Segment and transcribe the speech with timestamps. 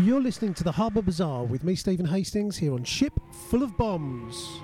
[0.00, 3.76] You're listening to the Harbour Bazaar with me, Stephen Hastings, here on Ship Full of
[3.76, 4.60] Bombs.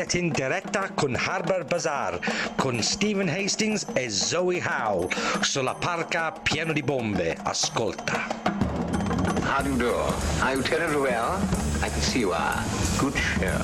[0.00, 2.18] Siete in diretta con Harbour Bazaar
[2.56, 5.06] con Stephen Hastings e Zoe Howe
[5.42, 7.36] sulla parca pieno di bombe.
[7.42, 8.26] Ascolta.
[9.42, 9.94] How do you do?
[10.40, 11.38] Are you terribly well?
[11.82, 12.64] I can see you are.
[12.96, 13.58] Good show.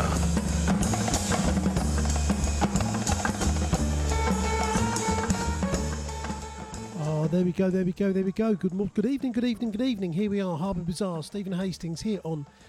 [7.00, 8.54] Oh, there we go, there we go, there we go.
[8.54, 10.12] Good, mo- good evening, good evening, good evening.
[10.12, 11.22] Here we are, Harbour Bazaar.
[11.22, 12.66] Stephen Hastings here on Ship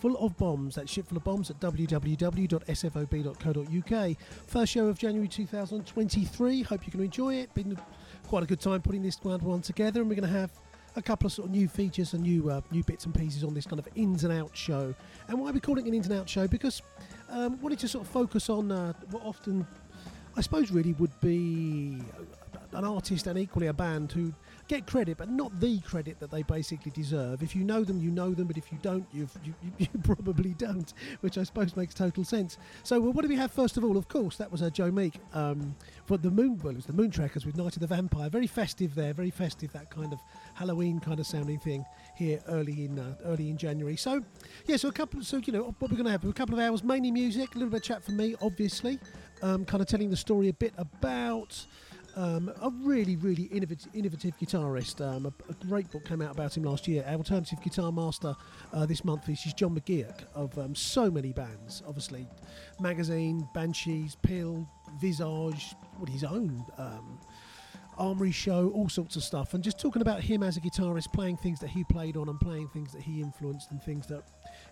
[0.00, 0.76] Full of Bombs.
[0.76, 4.16] That's Ship Full of Bombs at www.sfob.co.uk.
[4.46, 6.62] First show of January 2023.
[6.62, 7.52] Hope you can enjoy it.
[7.54, 7.78] Been
[8.26, 10.50] quite a good time putting this one together, and we're going to have
[10.96, 13.54] a couple of sort of new features and new uh, new bits and pieces on
[13.54, 14.94] this kind of ins and out show.
[15.28, 16.46] And why are we calling it an ins and out show?
[16.46, 16.82] Because
[17.30, 19.66] um, wanted to sort of focus on uh, what often
[20.36, 21.98] I suppose really would be
[22.72, 24.32] an artist and equally a band who
[24.68, 27.42] get credit, but not the credit that they basically deserve.
[27.42, 29.28] If you know them, you know them, but if you don't, you,
[29.78, 32.58] you probably don't, which I suppose makes total sense.
[32.82, 33.96] So, well, what do we have first of all?
[33.96, 35.74] Of course, that was uh, Joe Meek um,
[36.06, 36.60] for the Moon.
[36.62, 38.28] Well, it was the Moontrekkers with Night of the Vampire.
[38.28, 39.72] Very festive there, very festive.
[39.72, 40.20] That kind of
[40.54, 41.84] Halloween kind of sounding thing
[42.14, 43.96] here early in uh, early in January.
[43.96, 44.22] So,
[44.66, 45.22] yeah, so a couple.
[45.22, 47.58] So you know what we're going to have a couple of hours, mainly music, a
[47.58, 48.98] little bit of chat from me, obviously,
[49.42, 51.64] um, kind of telling the story a bit about.
[52.18, 55.00] Um, a really, really innovative, innovative guitarist.
[55.00, 57.04] Um, a, a, great book came out about him last year.
[57.08, 58.34] Alternative Guitar Master
[58.72, 59.28] uh, this month.
[59.28, 61.80] Is John McGeoch of um, so many bands.
[61.86, 62.26] Obviously,
[62.80, 64.68] Magazine, Banshees, PiL,
[65.00, 66.64] Visage, what his own.
[66.76, 67.20] Um,
[67.98, 71.36] Armoury Show, all sorts of stuff, and just talking about him as a guitarist, playing
[71.36, 74.24] things that he played on, and playing things that he influenced, and things that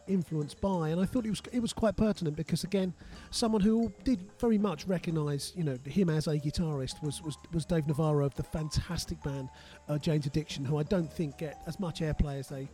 [0.09, 0.91] influenced by.
[0.91, 2.95] And I thought it was it was quite pertinent because again,
[3.31, 7.65] someone who did very much recognise, you know, him as a guitarist was was, was
[7.65, 9.49] Dave Navarro of the fantastic band
[9.89, 12.69] uh, Jane's Addiction, who I don't think get as much airplay as they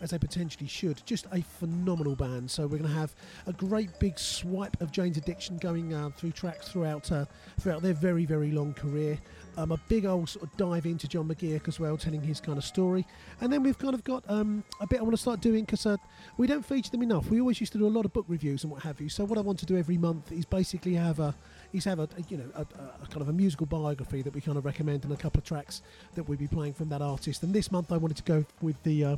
[0.00, 1.02] as they potentially should.
[1.04, 2.50] Just a phenomenal band.
[2.50, 3.14] So we're going to have
[3.46, 7.26] a great big swipe of Jane's Addiction going uh, through tracks throughout uh,
[7.60, 9.18] throughout their very very long career.
[9.58, 12.58] Um, a big old sort of dive into John McGeoch as well, telling his kind
[12.58, 13.04] of story.
[13.40, 15.84] And then we've kind of got um, a bit I want to start doing because
[15.84, 15.96] uh,
[16.36, 17.28] we don't feature them enough.
[17.28, 19.08] We always used to do a lot of book reviews and what have you.
[19.08, 21.34] So what I want to do every month is basically have a
[21.72, 24.56] is have a, you know a, a, kind of a musical biography that we kind
[24.56, 25.82] of recommend and a couple of tracks
[26.14, 27.42] that we'd be playing from that artist.
[27.42, 29.16] And this month I wanted to go with the uh,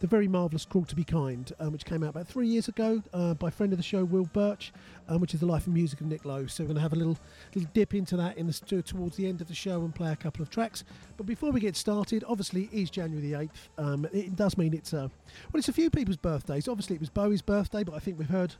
[0.00, 3.02] the very marvellous Cruel to Be Kind, um, which came out about three years ago
[3.12, 4.72] uh, by friend of the show Will Birch,
[5.08, 6.46] um, which is the life and music of Nick Lowe.
[6.46, 7.18] So we're going to have a little
[7.54, 10.16] little dip into that in the towards the end of the show and play a
[10.16, 10.84] couple of tracks.
[11.16, 13.68] But before we get started, obviously it is January the eighth.
[13.78, 15.08] Um, it does mean it's uh,
[15.52, 16.66] well, it's a few people's birthdays.
[16.66, 18.54] Obviously it was Bowie's birthday, but I think we've heard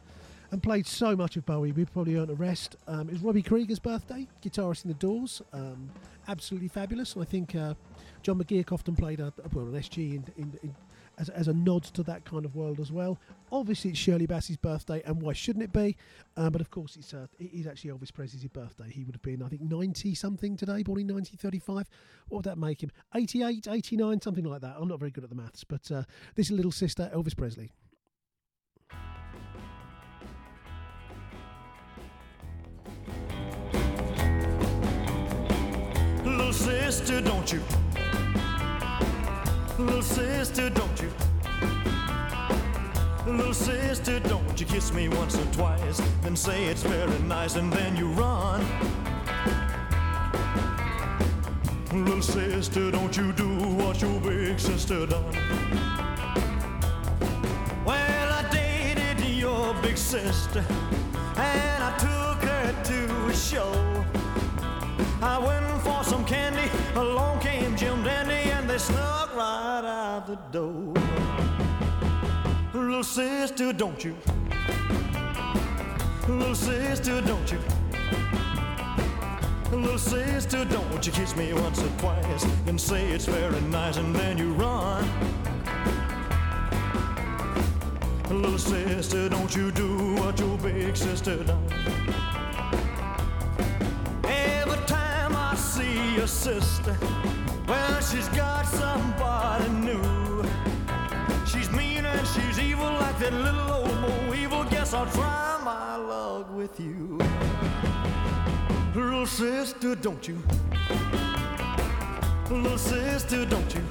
[0.52, 2.76] and played so much of Bowie, we probably earned a rest.
[2.88, 5.90] Um, it was Robbie Krieger's birthday, guitarist in the Doors, um,
[6.28, 7.16] absolutely fabulous.
[7.16, 7.74] I think uh,
[8.22, 10.74] John McGeoch often played a, well, an SG in, in, in,
[11.20, 13.18] as, as, a nod to that kind of world as well.
[13.52, 15.96] Obviously, it's Shirley Bassey's birthday, and why shouldn't it be?
[16.36, 18.90] Um, but of course, it's uh, it is actually Elvis Presley's birthday.
[18.90, 21.88] He would have been, I think, 90 something today, born in 1935.
[22.28, 22.90] What would that make him?
[23.14, 24.76] 88, 89, something like that.
[24.78, 27.70] I'm not very good at the maths, but uh, this is little sister, Elvis Presley.
[36.24, 37.60] Little sister, don't you?
[39.80, 41.10] Little sister, don't you?
[43.26, 47.72] Little sister, don't you kiss me once or twice, then say it's very nice, and
[47.72, 48.60] then you run.
[51.92, 53.48] Little sister, don't you do
[53.80, 55.34] what your big sister done?
[57.86, 60.62] Well, I dated your big sister,
[61.36, 64.04] and I took her to a show.
[65.22, 70.94] I went for some candy, along came Jim Dandy, they snuck right out the door.
[72.72, 74.14] Little sister, don't you?
[76.28, 77.58] Little sister, don't you?
[79.72, 84.14] Little sister, don't you kiss me once or twice and say it's very nice and
[84.14, 85.04] then you run.
[88.28, 91.66] Little sister, don't you do what your big sister done.
[94.24, 96.96] Every time I see your sister.
[97.70, 100.42] Well, she's got somebody new.
[101.46, 104.64] She's mean and she's evil like that little old Evil.
[104.64, 107.20] Guess I'll try my luck with you.
[108.92, 110.42] Little sister, don't you?
[112.50, 113.84] Little sister, don't you?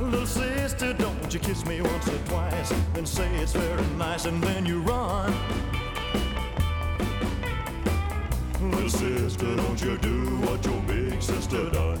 [0.00, 4.40] Little sister, don't you kiss me once or twice and say it's very nice and
[4.40, 5.34] then you run.
[8.60, 10.83] Little sister, don't you do what your
[11.14, 12.00] big sister done.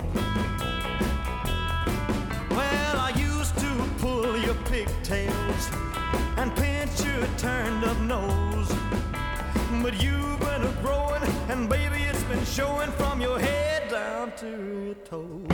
[2.50, 5.70] Well, I used to pull your pigtails
[6.36, 8.72] and pinch your turned up nose.
[9.82, 14.48] But you've been a growing, and baby, it's been showing from your head down to
[14.86, 15.46] your toes.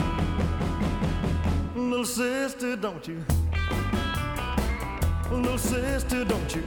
[1.75, 3.25] Little sister, don't you?
[5.31, 6.65] Little sister, don't you?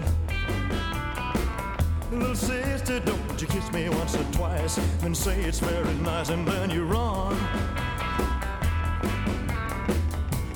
[2.14, 6.48] Little sister, don't you kiss me once or twice and say it's very nice and
[6.48, 7.36] then you're run.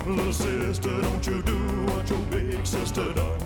[0.05, 3.39] Little sister, don't you do what your big sister done.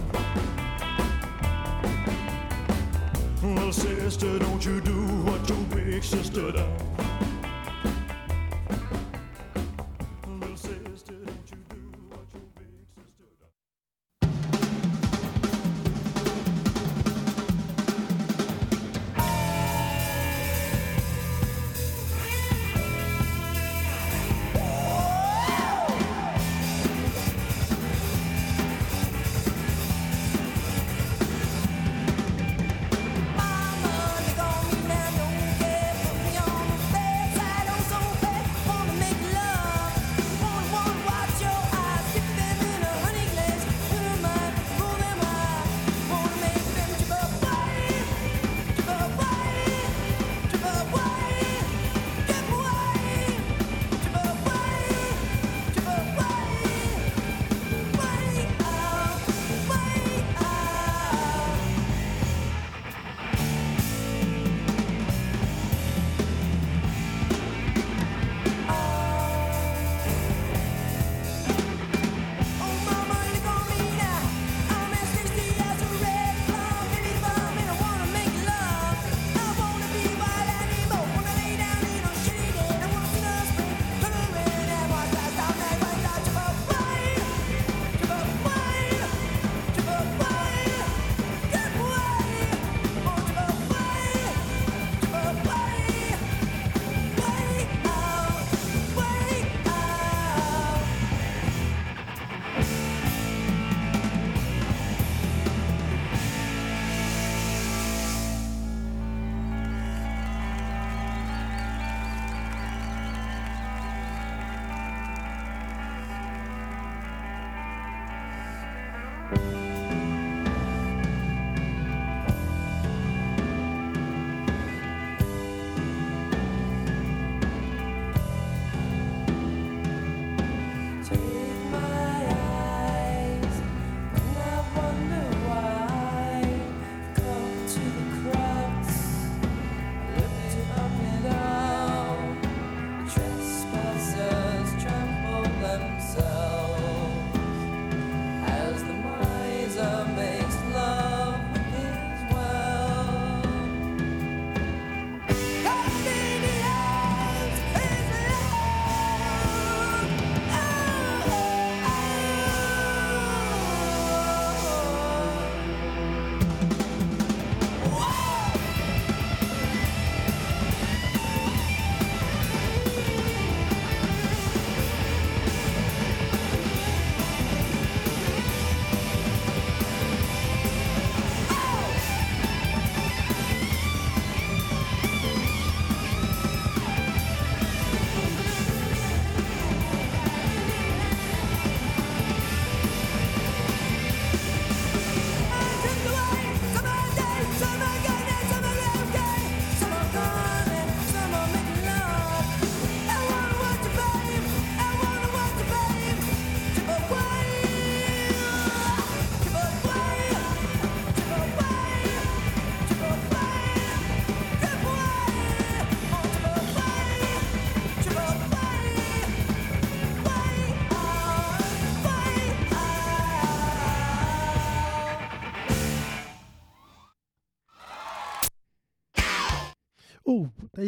[3.41, 6.90] Little sister, don't you do what your big sister done.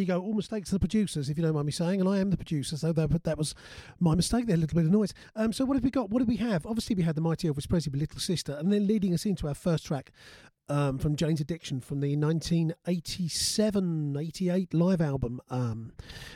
[0.03, 0.21] You go.
[0.21, 2.37] All mistakes of the producers, if you don't mind me saying, and I am the
[2.37, 3.55] producer, so that, that was
[3.99, 4.55] my mistake there.
[4.55, 5.13] A little bit of noise.
[5.35, 6.09] Um, so what have we got?
[6.09, 6.65] What do we have?
[6.65, 9.47] Obviously, we had the mighty Elvis Presley with Little Sister, and then leading us into
[9.47, 10.11] our first track
[10.69, 15.91] um, from Jane's Addiction from the 1987 88 live album, um,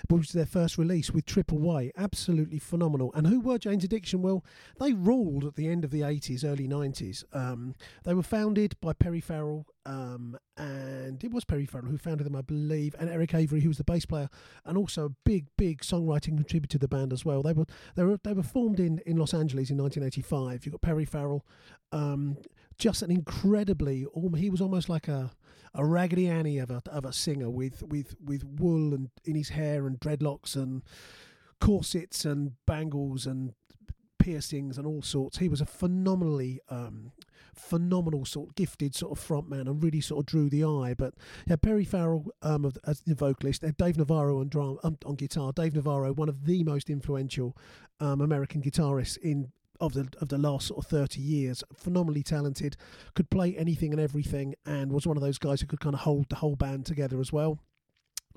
[0.10, 1.92] which was their first release with Triple X.
[1.98, 3.12] Absolutely phenomenal.
[3.14, 4.22] And who were Jane's Addiction?
[4.22, 4.44] Well,
[4.80, 7.24] they ruled at the end of the 80s, early 90s.
[7.34, 9.66] Um, they were founded by Perry Farrell.
[9.86, 13.70] Um, and it was Perry Farrell who founded them, I believe, and Eric Avery, who
[13.70, 14.30] was the bass player,
[14.66, 17.42] and also a big, big songwriting contributor to the band as well.
[17.42, 20.66] They were they were they were formed in, in Los Angeles in 1985.
[20.66, 21.46] You've got Perry Farrell,
[21.94, 22.36] um,
[22.78, 24.06] just an incredibly
[24.36, 25.32] he was almost like a
[25.74, 29.50] a raggedy Annie of a of a singer with with with wool and in his
[29.50, 30.84] hair and dreadlocks and
[31.60, 33.54] corsets and bangles and
[34.20, 35.38] piercings and all sorts.
[35.38, 37.14] He was a phenomenally um,
[37.56, 40.94] phenomenal sort of gifted sort of frontman and really sort of drew the eye.
[40.98, 41.14] But
[41.48, 45.54] yeah, Perry Farrell um, as the vocalist, uh, Dave Navarro on drum um, on guitar.
[45.54, 47.56] Dave Navarro, one of the most influential
[48.00, 52.78] um, American guitarists in of the of the last sort of 30 years phenomenally talented
[53.16, 56.02] could play anything and everything and was one of those guys who could kind of
[56.02, 57.60] hold the whole band together as well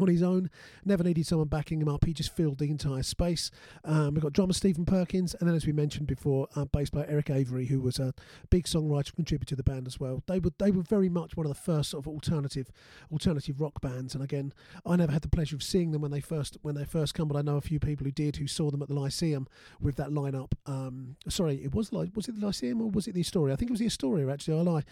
[0.03, 0.51] on his own.
[0.85, 2.05] Never needed someone backing him up.
[2.05, 3.51] He just filled the entire space.
[3.85, 7.07] Um, we've got drummer Stephen Perkins, and then as we mentioned before, uh, bass player
[7.09, 8.15] Eric Avery, who was a
[8.51, 10.23] big songwriter contributor to the band as well.
[10.27, 12.71] They were they were very much one of the first sort of alternative
[13.13, 14.15] alternative rock bands.
[14.15, 14.53] And again,
[14.87, 17.29] I never had the pleasure of seeing them when they first when they first come,
[17.29, 19.47] but I know a few people who did who saw them at the Lyceum
[19.81, 20.53] with that lineup.
[20.67, 23.55] Um, sorry, it was was it the Lyceum or was it the Astoria?
[23.55, 24.59] I think it was the Astoria actually.
[24.59, 24.85] I lie,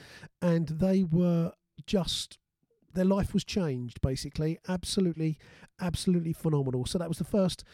[0.42, 1.52] and they were
[1.86, 2.38] just
[2.95, 4.59] their life was changed basically.
[4.68, 5.38] Absolutely,
[5.80, 6.87] absolutely phenomenal.
[6.87, 7.64] So that was the first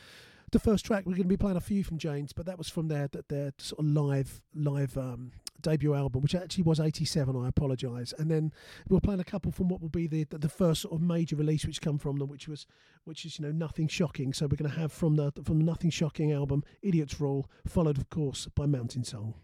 [0.52, 1.04] the first track.
[1.04, 3.52] We're going to be playing a few from Jane's, but that was from their their
[3.58, 7.36] sort of live live um, debut album, which actually was '87.
[7.36, 8.14] I apologise.
[8.18, 8.52] And then
[8.88, 11.36] we are playing a couple from what will be the the first sort of major
[11.36, 12.66] release which come from them, which was
[13.04, 14.32] which is you know nothing shocking.
[14.32, 17.98] So we're going to have from the from the Nothing Shocking album, Idiot's Rule, followed
[17.98, 19.34] of course by Mountain Song.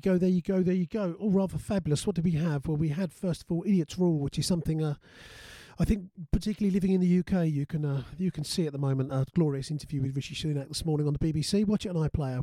[0.00, 1.14] You go, there you go, there you go.
[1.18, 2.06] All rather fabulous.
[2.06, 2.66] What did we have?
[2.66, 4.94] Well, we had first of all Idiot's Rule, which is something uh,
[5.78, 8.78] I think, particularly living in the UK, you can uh, you can see at the
[8.78, 11.66] moment a glorious interview with Rishi Sunak this morning on the BBC.
[11.66, 12.42] Watch it on iPlayer.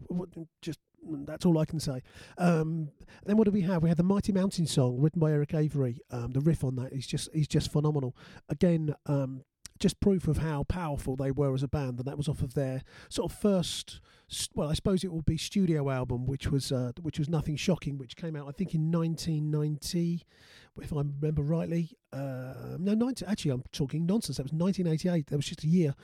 [0.61, 0.79] Just
[1.25, 2.01] that's all I can say.
[2.37, 2.89] Um,
[3.25, 3.83] then what do we have?
[3.83, 5.99] We had the Mighty Mountain song written by Eric Avery.
[6.11, 8.15] Um, the riff on that is just is just phenomenal.
[8.49, 9.43] Again, um,
[9.79, 12.53] just proof of how powerful they were as a band, and that was off of
[12.53, 13.99] their sort of first.
[14.55, 17.97] Well, I suppose it will be studio album, which was uh, which was nothing shocking,
[17.97, 20.25] which came out I think in 1990,
[20.81, 21.91] if I remember rightly.
[22.11, 24.37] Uh, no, 90, actually I'm talking nonsense.
[24.37, 25.27] That was 1988.
[25.27, 25.95] That was just a year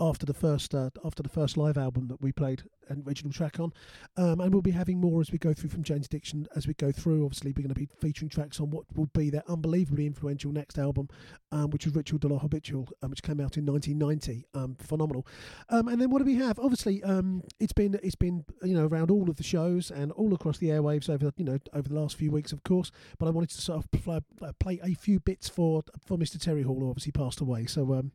[0.00, 3.60] after the first uh, after the first live album that we played an original track
[3.60, 3.72] on,
[4.16, 6.74] um, and we'll be having more as we go through from Jane's Addiction as we
[6.74, 7.24] go through.
[7.24, 10.78] Obviously, we're going to be featuring tracks on what will be their unbelievably influential next
[10.78, 11.08] album,
[11.52, 14.46] um, which is Ritual de la Habitual, um, which came out in 1990.
[14.54, 15.26] Um, phenomenal.
[15.68, 16.58] Um, and then what do we have?
[16.58, 20.34] Obviously, um, it's been it's been you know around all of the shows and all
[20.34, 22.90] across the airwaves over you know over the last few weeks, of course.
[23.18, 24.20] But I wanted to sort of play,
[24.58, 26.40] play a few bits for for Mr.
[26.40, 27.66] Terry Hall, who obviously passed away.
[27.66, 28.12] So um,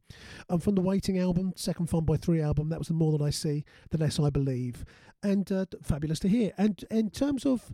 [0.60, 3.30] from the Waiting album, second Fun Boy Three album, that was the more that I
[3.30, 4.63] see, the less I believe,
[5.22, 6.52] and uh, fabulous to hear.
[6.58, 7.74] And in terms of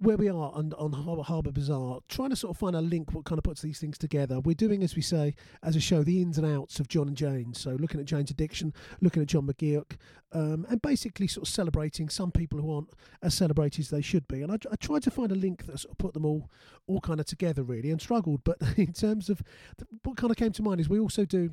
[0.00, 3.12] where we are on, on Harbour, Harbour Bazaar, trying to sort of find a link
[3.12, 4.38] what kind of puts these things together.
[4.38, 7.16] We're doing, as we say, as a show, the ins and outs of John and
[7.16, 7.52] Jane.
[7.52, 9.96] So looking at Jane's addiction, looking at John McGeoch,
[10.32, 12.90] um, and basically sort of celebrating some people who aren't
[13.22, 14.42] as celebrated as they should be.
[14.42, 16.48] And I, I tried to find a link that sort of put them all
[16.86, 18.44] all kind of together really, and struggled.
[18.44, 19.42] But in terms of
[19.78, 21.50] the, what kind of came to mind is we also do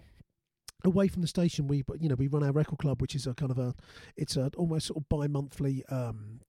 [0.85, 3.33] away from the station we you know we run our record club which is a
[3.33, 3.73] kind of a
[4.15, 6.39] it's a almost sort of bi-monthly um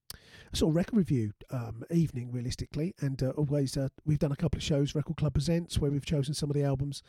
[0.53, 2.95] sort of record review um, evening, realistically.
[3.01, 6.05] And uh, always, uh, we've done a couple of shows, Record Club Presents, where we've
[6.05, 7.03] chosen some of the albums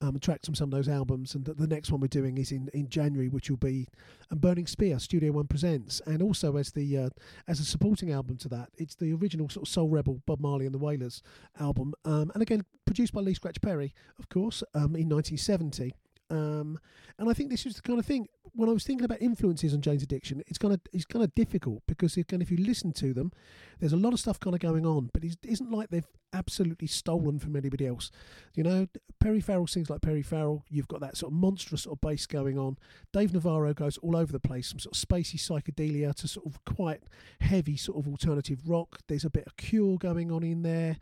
[0.00, 1.34] um, tracks from some of those albums.
[1.34, 3.88] And the, the next one we're doing is in, in January, which will be
[4.30, 6.00] um, Burning Spear, Studio One Presents.
[6.06, 7.08] And also as the uh,
[7.48, 10.66] as a supporting album to that, it's the original sort of Soul Rebel Bob Marley
[10.66, 11.22] and the Wailers
[11.58, 11.94] album.
[12.04, 15.94] Um, and again, produced by Lee Scratch Perry, of course, um, in 1970.
[16.32, 16.78] Um,
[17.18, 18.26] and I think this is the kind of thing.
[18.54, 21.34] When I was thinking about influences on Jane's Addiction, it's kind of it's kind of
[21.34, 23.32] difficult because if, if you listen to them,
[23.80, 26.86] there's a lot of stuff kind of going on, but it isn't like they've absolutely
[26.86, 28.10] stolen from anybody else.
[28.54, 28.88] You know,
[29.20, 30.64] Perry Farrell sings like Perry Farrell.
[30.68, 32.78] You've got that sort of monstrous sort of bass going on.
[33.12, 36.64] Dave Navarro goes all over the place, from sort of spacey psychedelia to sort of
[36.64, 37.02] quite
[37.40, 39.00] heavy sort of alternative rock.
[39.06, 40.96] There's a bit of Cure going on in there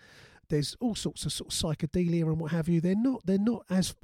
[0.50, 2.80] there's all sorts of sort of psychedelia and what have you.
[2.80, 3.94] They're not they're not as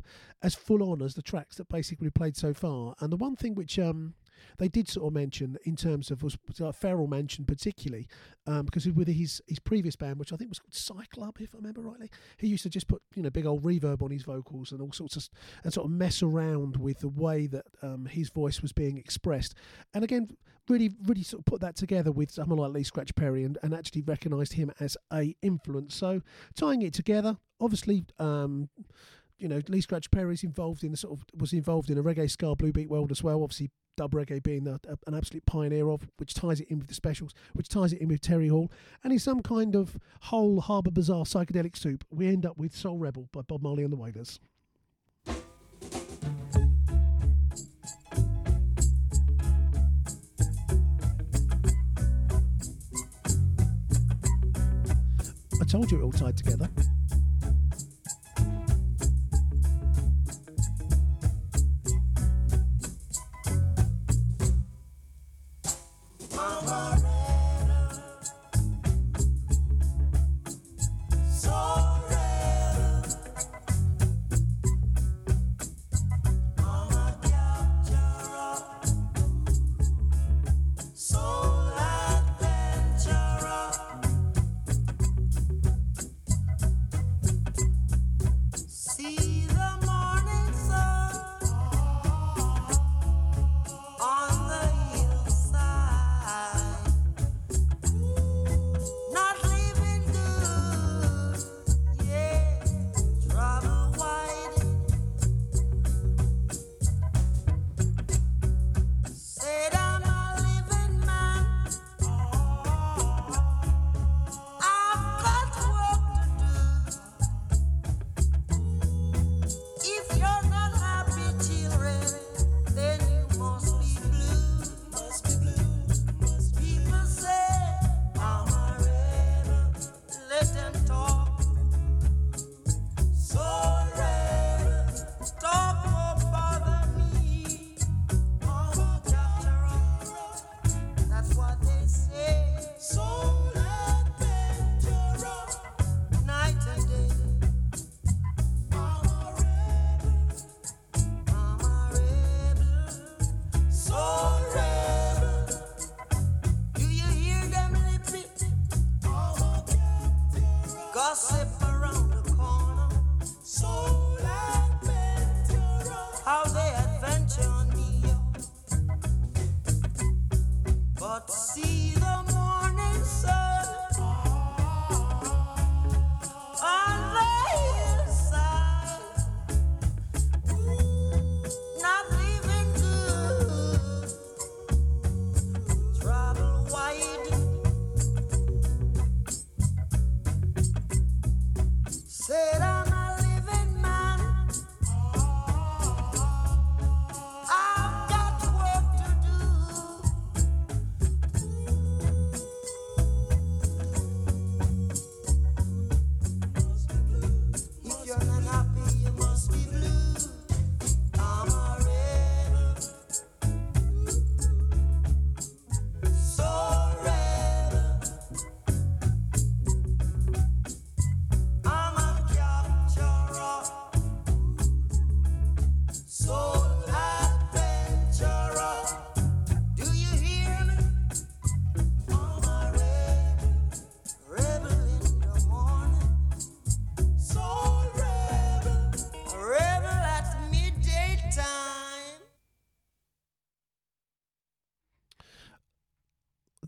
[0.42, 2.94] as full on as the tracks that basically played so far.
[3.00, 4.14] And the one thing which um
[4.59, 8.06] they did sort of mention in terms of was uh, Farrell mentioned particularly
[8.46, 11.54] um, because with his his previous band, which I think was called Psi Com, if
[11.54, 14.22] I remember rightly, he used to just put you know big old reverb on his
[14.22, 15.28] vocals and all sorts of
[15.64, 19.54] and sort of mess around with the way that um, his voice was being expressed.
[19.94, 20.28] And again,
[20.68, 23.74] really really sort of put that together with someone like Lee Scratch Perry and, and
[23.74, 25.94] actually recognised him as a influence.
[25.94, 26.22] So
[26.55, 28.05] tying it together, obviously.
[28.18, 28.68] Um,
[29.38, 32.02] you know, Lee Scratch Perry is involved in the sort of was involved in a
[32.02, 33.42] reggae ska blue beat world as well.
[33.42, 36.94] Obviously, dub reggae being a, an absolute pioneer of, which ties it in with the
[36.94, 38.70] specials, which ties it in with Terry Hall,
[39.02, 42.98] and in some kind of whole Harbour Bazaar psychedelic soup, we end up with Soul
[42.98, 44.40] Rebel by Bob Marley and the Wailers.
[55.66, 56.68] I told you it all tied together.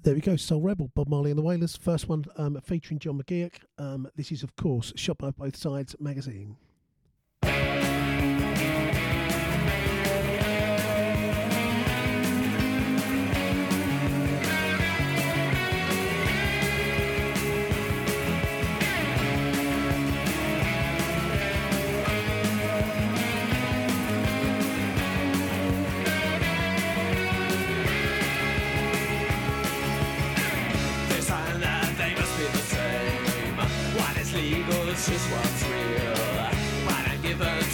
[0.09, 1.77] There we go, Soul Rebel, Bob Marley and the Wailers.
[1.77, 3.57] First one um, featuring John McGeoch.
[3.77, 6.57] Um, this is, of course, Shot by Both Sides magazine.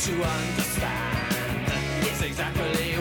[0.05, 1.73] To understand.
[2.03, 2.94] It's exactly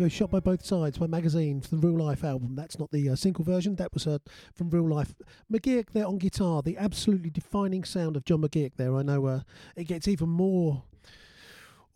[0.00, 0.08] go.
[0.08, 2.56] Shot by both sides by magazine for the Real Life album.
[2.56, 3.76] That's not the uh, single version.
[3.76, 4.18] That was uh,
[4.54, 5.14] from Real Life.
[5.52, 6.62] McGeoch there on guitar.
[6.62, 8.96] The absolutely defining sound of John McGeoch there.
[8.96, 9.40] I know uh,
[9.76, 10.84] it gets even more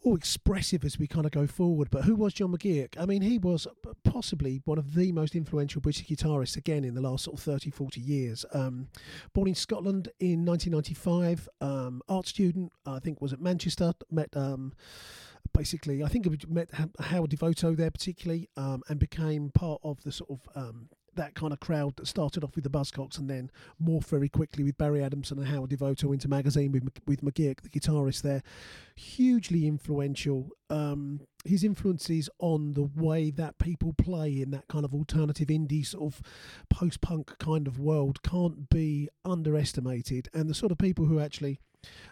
[0.03, 1.89] all expressive as we kind of go forward.
[1.91, 2.95] But who was John McGeoch?
[3.01, 3.67] I mean, he was
[4.03, 7.71] possibly one of the most influential British guitarists again in the last sort of 30,
[7.71, 8.45] 40 years.
[8.53, 8.89] Um,
[9.33, 14.29] born in Scotland in 1995, um, art student, I think was at Manchester, met.
[14.37, 14.75] Um,
[15.55, 16.69] basically, I think it met
[17.01, 21.53] Howard Devoto there particularly, um, and became part of the sort of um, that kind
[21.53, 23.51] of crowd that started off with the Buzzcocks and then
[23.83, 27.69] morphed very quickly with Barry Adamson and Howard Devoto into magazine with with McGeoch, the
[27.69, 28.43] guitarist there,
[28.97, 30.51] hugely influential.
[30.71, 35.87] Um, his influences on the way that people play in that kind of alternative indie
[35.87, 36.23] sort of
[36.71, 41.61] post punk kind of world can't be underestimated, and the sort of people who actually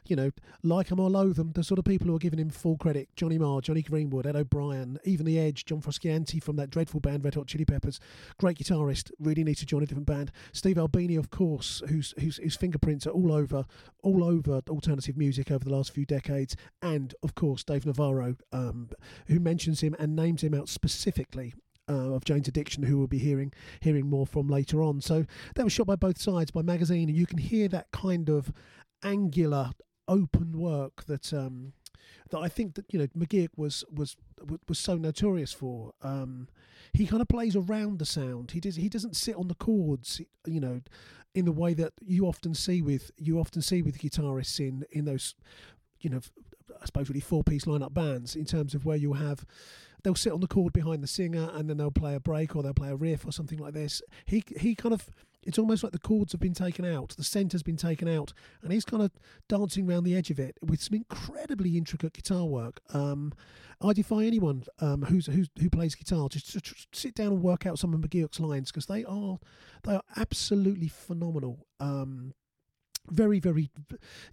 [0.06, 0.30] you know,
[0.62, 3.08] like him or loathe him, the sort of people who are giving him full credit
[3.16, 7.24] Johnny Marr, Jonny Greenwood, Ed O'Brien, even The Edge, John Frusciante from that dreadful band
[7.24, 8.00] Red Hot Chili Peppers,
[8.38, 10.32] great guitarist, really needs to join a different band.
[10.52, 13.64] Steve Albini, of course, whose, whose, whose fingerprints are all over
[14.02, 18.90] all over alternative music over the last few decades, and of course Dave Navarro, um,
[19.28, 21.54] who mentions him and names him out specifically
[21.88, 25.00] uh, of Jane's Addiction, who we'll be hearing hearing more from later on.
[25.00, 28.28] So that was shot by both sides by magazine, and you can hear that kind
[28.28, 28.52] of
[29.02, 29.72] angular,
[30.08, 31.72] open work that um,
[32.30, 34.16] that I think that you know McGeoch was was
[34.68, 35.92] was so notorious for.
[36.02, 36.48] Um,
[36.92, 38.50] he kind of plays around the sound.
[38.50, 38.76] He does.
[38.76, 40.20] He doesn't sit on the chords.
[40.46, 40.80] You know,
[41.34, 45.04] in the way that you often see with you often see with guitarists in in
[45.04, 45.34] those,
[46.00, 46.20] you know,
[46.80, 49.44] I suppose really four piece lineup bands in terms of where you have
[50.02, 52.62] they'll sit on the chord behind the singer and then they'll play a break or
[52.62, 54.02] they'll play a riff or something like this.
[54.26, 55.08] He he kind of
[55.44, 58.32] it's almost like the chords have been taken out, the centre's been taken out,
[58.62, 59.10] and he's kind of
[59.48, 62.80] dancing around the edge of it with some incredibly intricate guitar work.
[62.92, 63.32] Um,
[63.80, 67.42] I defy anyone um, who's, who's who plays guitar just to tr- sit down and
[67.42, 69.38] work out some of McGeoch's lines because they are
[69.82, 71.66] they are absolutely phenomenal.
[71.80, 72.34] Um,
[73.10, 73.70] very, very,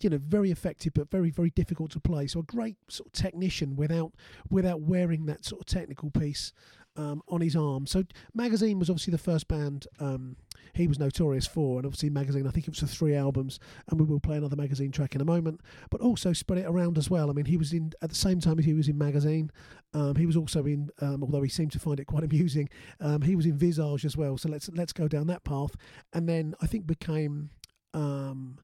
[0.01, 2.27] you know, very effective, but very, very difficult to play.
[2.27, 4.13] So a great sort of technician without
[4.49, 6.53] without wearing that sort of technical piece
[6.95, 7.87] um, on his arm.
[7.87, 8.03] So
[8.33, 10.35] Magazine was obviously the first band um,
[10.73, 12.47] he was notorious for, and obviously Magazine.
[12.47, 13.59] I think it was for three albums,
[13.89, 15.61] and we will play another Magazine track in a moment.
[15.89, 17.29] But also spread it around as well.
[17.29, 19.51] I mean, he was in at the same time as he was in Magazine.
[19.93, 23.21] Um, he was also in, um, although he seemed to find it quite amusing, um,
[23.21, 24.37] he was in Visage as well.
[24.37, 25.75] So let's let's go down that path,
[26.13, 27.49] and then I think became.
[27.93, 28.59] Um,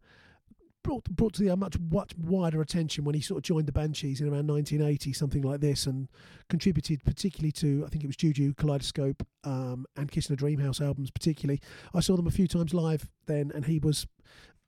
[0.85, 4.21] brought brought to the much much wider attention when he sort of joined the Banshees
[4.21, 6.07] in around 1980, something like this, and
[6.49, 10.81] contributed particularly to I think it was Juju, Kaleidoscope, um, and Kiss in a Dreamhouse
[10.85, 11.09] albums.
[11.11, 11.59] Particularly,
[11.93, 14.05] I saw them a few times live then, and he was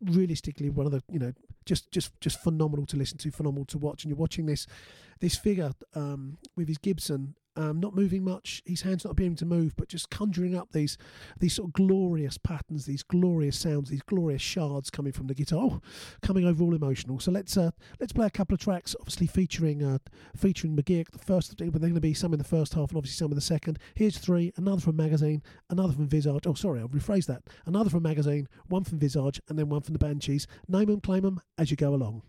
[0.01, 1.33] realistically one of the you know
[1.65, 4.03] just just just phenomenal to listen to, phenomenal to watch.
[4.03, 4.65] And you're watching this
[5.19, 9.37] this figure um, with his Gibson um, not moving much, his hands not being able
[9.37, 10.97] to move, but just conjuring up these
[11.39, 15.59] these sort of glorious patterns, these glorious sounds, these glorious shards coming from the guitar,
[15.59, 15.81] oh,
[16.21, 17.19] coming over all emotional.
[17.19, 19.97] So let's uh, let's play a couple of tracks, obviously featuring uh,
[20.35, 21.11] featuring McGeoch.
[21.11, 23.31] The first, but they're going to be some in the first half and obviously some
[23.31, 23.79] in the second.
[23.95, 26.45] Here's three: another from Magazine, another from Visage.
[26.45, 27.41] Oh, sorry, I'll rephrase that.
[27.65, 30.47] Another from Magazine, one from Visage, and then one from the Banshees.
[30.67, 32.21] Name them, claim them as you go along.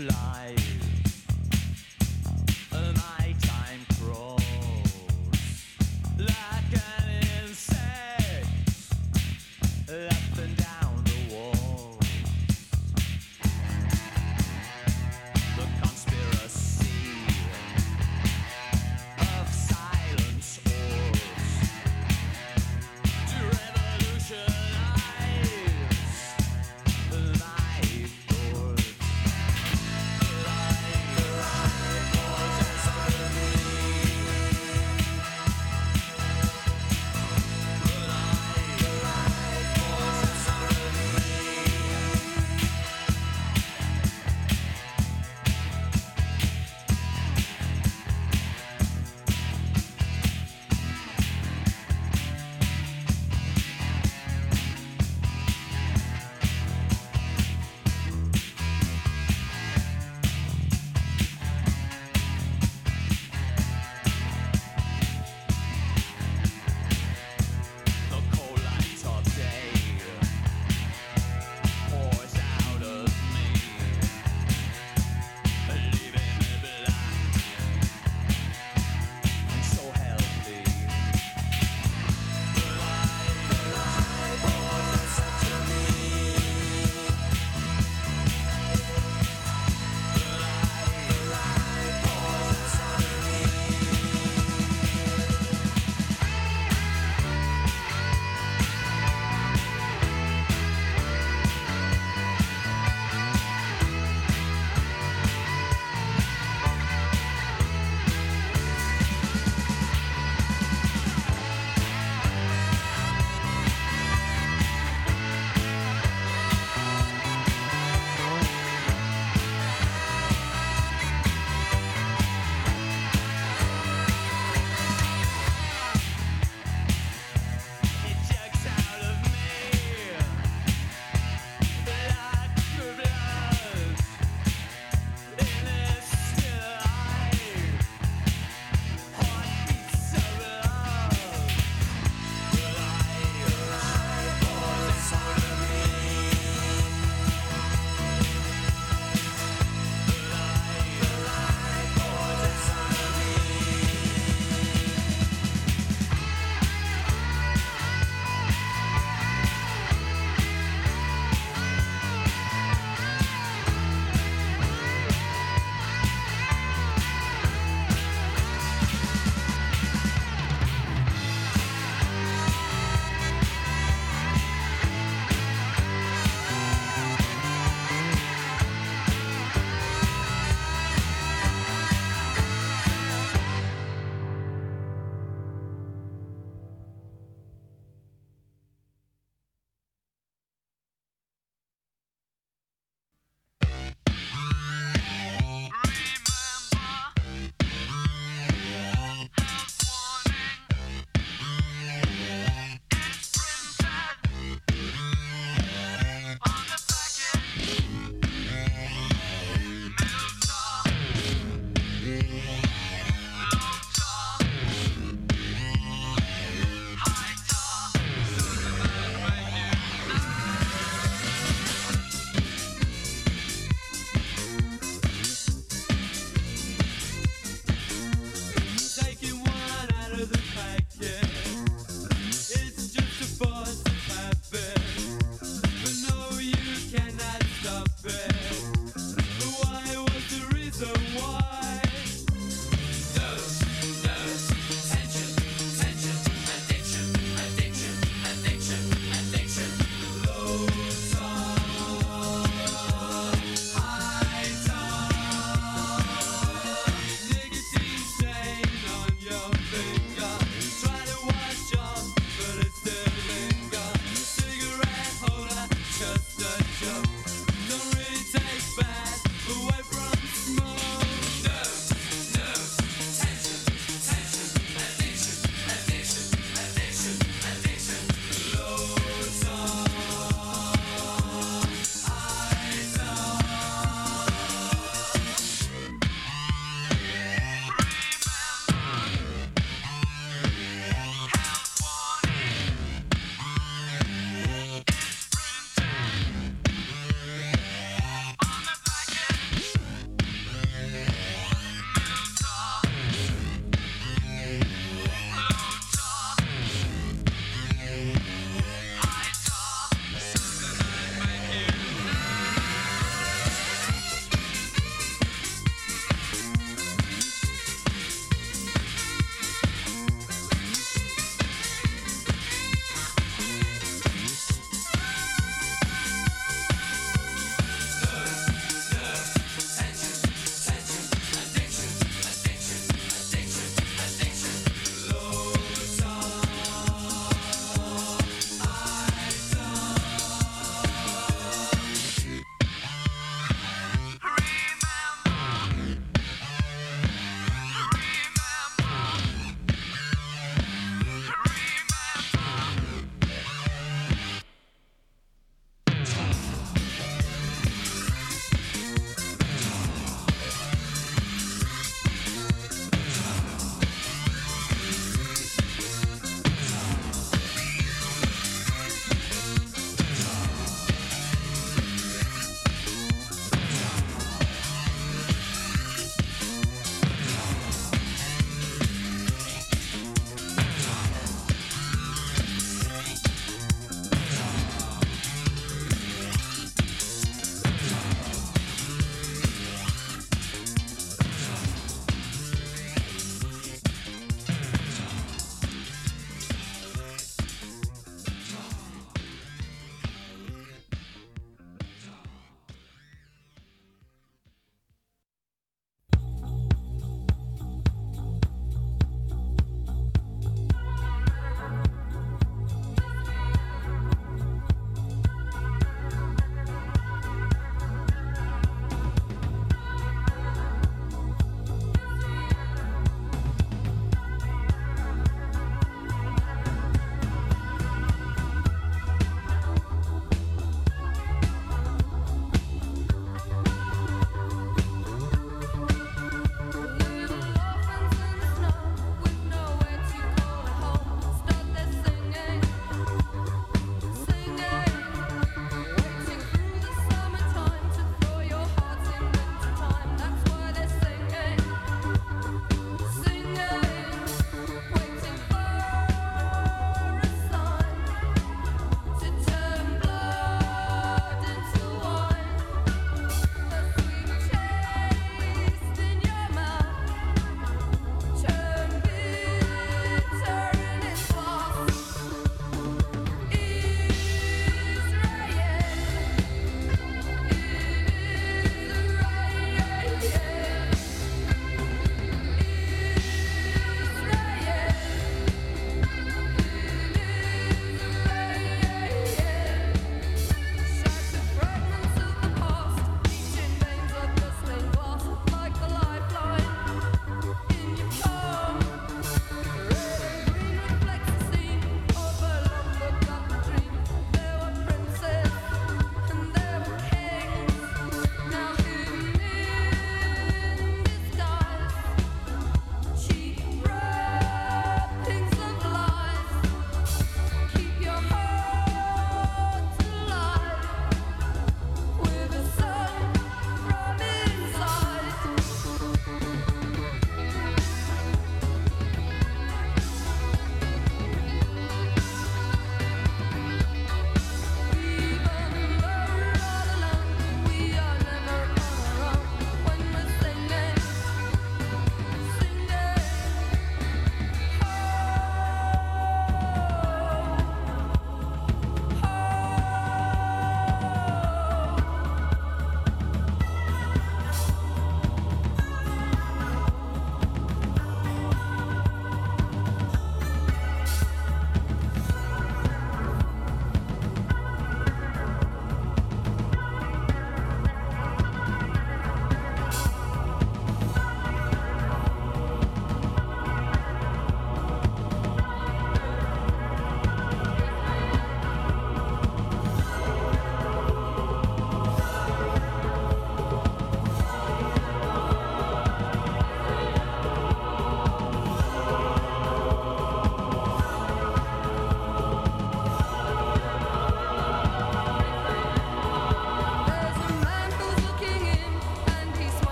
[0.00, 0.69] life.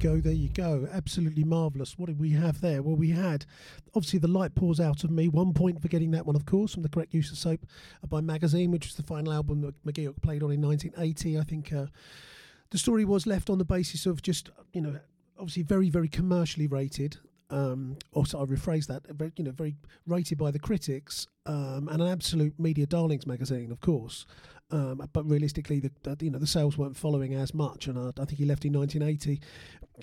[0.00, 0.88] Go, there you go.
[0.90, 1.98] Absolutely marvellous.
[1.98, 2.82] What did we have there?
[2.82, 3.44] Well, we had
[3.94, 5.28] obviously The Light Pours Out of Me.
[5.28, 7.60] One point for getting that one, of course, from The Correct Use of Soap
[8.08, 11.38] by Magazine, which was the final album that McGeoch played on in 1980.
[11.38, 11.86] I think uh,
[12.70, 14.98] the story was left on the basis of just, you know,
[15.38, 17.18] obviously very, very commercially rated.
[17.50, 19.76] Um, also, I rephrase that, very, you know, very
[20.06, 24.24] rated by the critics, um, and an absolute media darlings magazine, of course.
[24.72, 28.12] Um, but realistically, the, the you know the sales weren't following as much, and uh,
[28.20, 29.40] I think he left in 1980,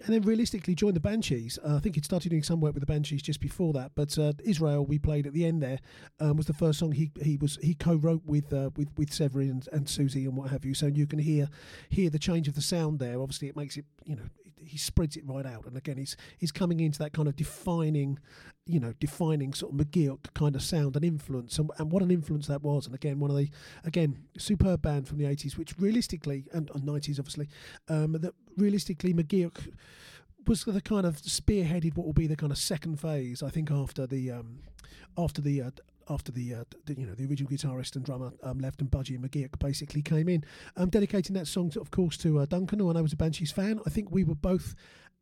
[0.06, 1.58] and then realistically joined the Banshees.
[1.64, 3.92] Uh, I think he'd started doing some work with the Banshees just before that.
[3.96, 5.80] But uh, Israel, we played at the end there,
[6.20, 9.50] um, was the first song he he was he co-wrote with uh, with with Severin
[9.50, 10.74] and, and Siouxsie and what have you.
[10.74, 11.50] So you can hear
[11.90, 13.20] hear the change of the sound there.
[13.22, 14.24] Obviously, it makes it you know
[14.68, 15.66] he spreads it right out.
[15.66, 18.20] And again, he's he's coming into that kind of defining,
[18.66, 22.12] you know, defining sort of McGeoch kind of sound and influence, and, and what an
[22.12, 22.86] influence that was.
[22.86, 23.50] And again, one of the
[23.84, 27.50] again superb band from the eighties, which realistically and nineties obviously,
[27.90, 29.74] um, that realistically McGeoch
[30.46, 33.70] was the kind of spearheaded what will be the kind of second phase, I think,
[33.72, 34.60] after the um,
[35.18, 35.72] after the uh,
[36.10, 39.16] after the, uh, the, you know the original guitarist and drummer um, left and Budgie
[39.16, 40.44] and McGeoch basically came in,
[40.76, 43.18] um, dedicating that song, to, of course, to uh, Duncan, who I know was a
[43.18, 43.80] Banshees fan.
[43.86, 44.76] I think we were both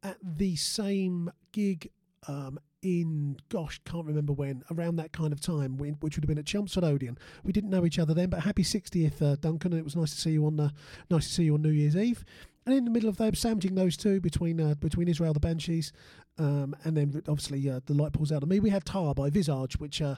[0.03, 1.89] at the same gig
[2.27, 6.37] um, in gosh, can't remember when, around that kind of time, which would have been
[6.37, 7.17] at Chelmsford Odeon.
[7.43, 10.11] We didn't know each other then, but happy 60th, uh, Duncan, and it was nice
[10.11, 10.69] to see you on uh,
[11.09, 12.23] nice to see you on New Year's Eve.
[12.65, 15.91] And in the middle of them, sandwiching those two between uh, between Israel the Banshees,
[16.37, 18.59] um, and then obviously uh, the light pulls out of me.
[18.59, 20.15] We had Tar by Visage, which uh,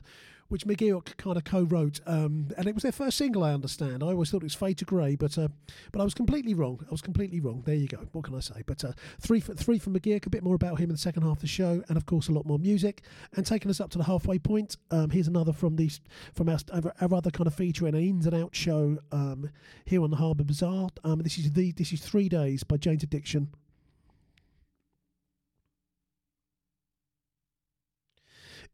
[0.49, 3.43] which McGeoch kind of co-wrote, um, and it was their first single.
[3.43, 4.03] I understand.
[4.03, 5.49] I always thought it was Fade to Grey, but uh,
[5.91, 6.79] but I was completely wrong.
[6.87, 7.63] I was completely wrong.
[7.65, 8.07] There you go.
[8.11, 8.63] What can I say?
[8.65, 10.25] But uh, three for, three from McGeoch.
[10.25, 12.27] A bit more about him in the second half of the show, and of course
[12.27, 13.03] a lot more music.
[13.35, 15.99] And taking us up to the halfway point, um, here's another from these
[16.33, 19.49] from our, our other kind of feature in an ins and out show um,
[19.85, 20.89] here on the Harbour Bazaar.
[21.03, 23.49] Um, this is the this is three days by Jane's Addiction.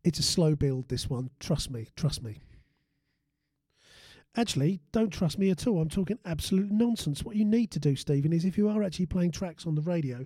[0.03, 1.29] It's a slow build, this one.
[1.39, 2.39] Trust me, trust me.
[4.35, 5.79] Actually, don't trust me at all.
[5.79, 7.23] I'm talking absolute nonsense.
[7.23, 9.81] What you need to do, Stephen, is if you are actually playing tracks on the
[9.81, 10.25] radio,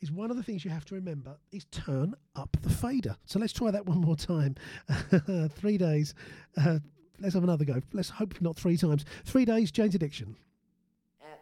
[0.00, 3.16] is one of the things you have to remember is turn up the fader.
[3.26, 4.56] So let's try that one more time.
[5.50, 6.14] three days.
[6.56, 6.80] Uh,
[7.20, 7.80] let's have another go.
[7.92, 9.04] Let's hope not three times.
[9.24, 10.36] Three days, Jane's Addiction.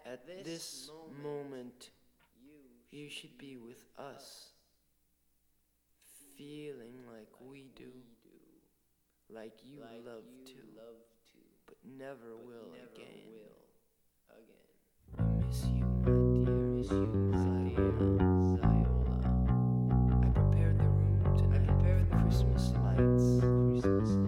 [0.05, 0.91] At this
[1.23, 1.91] moment,
[2.91, 4.52] you should be with us,
[6.43, 7.93] feeling like we do,
[9.31, 10.99] like you love to, love
[11.31, 13.07] to, but never will again.
[14.29, 14.75] again.
[15.19, 16.11] I miss you, my
[16.45, 18.19] dear, miss you, Xiola,
[18.59, 19.19] Xiola.
[20.11, 21.69] I prepared the room tonight.
[21.79, 23.27] For Christmas lights,
[23.85, 24.22] a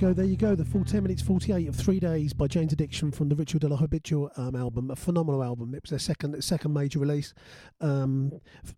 [0.00, 0.54] go, there you go.
[0.54, 3.68] The full 10 minutes 48 of Three Days by Jane's Addiction from the Ritual de
[3.68, 4.90] la Habitual um, album.
[4.90, 5.74] A phenomenal album.
[5.74, 7.34] It was their second second major release.
[7.82, 8.32] Um,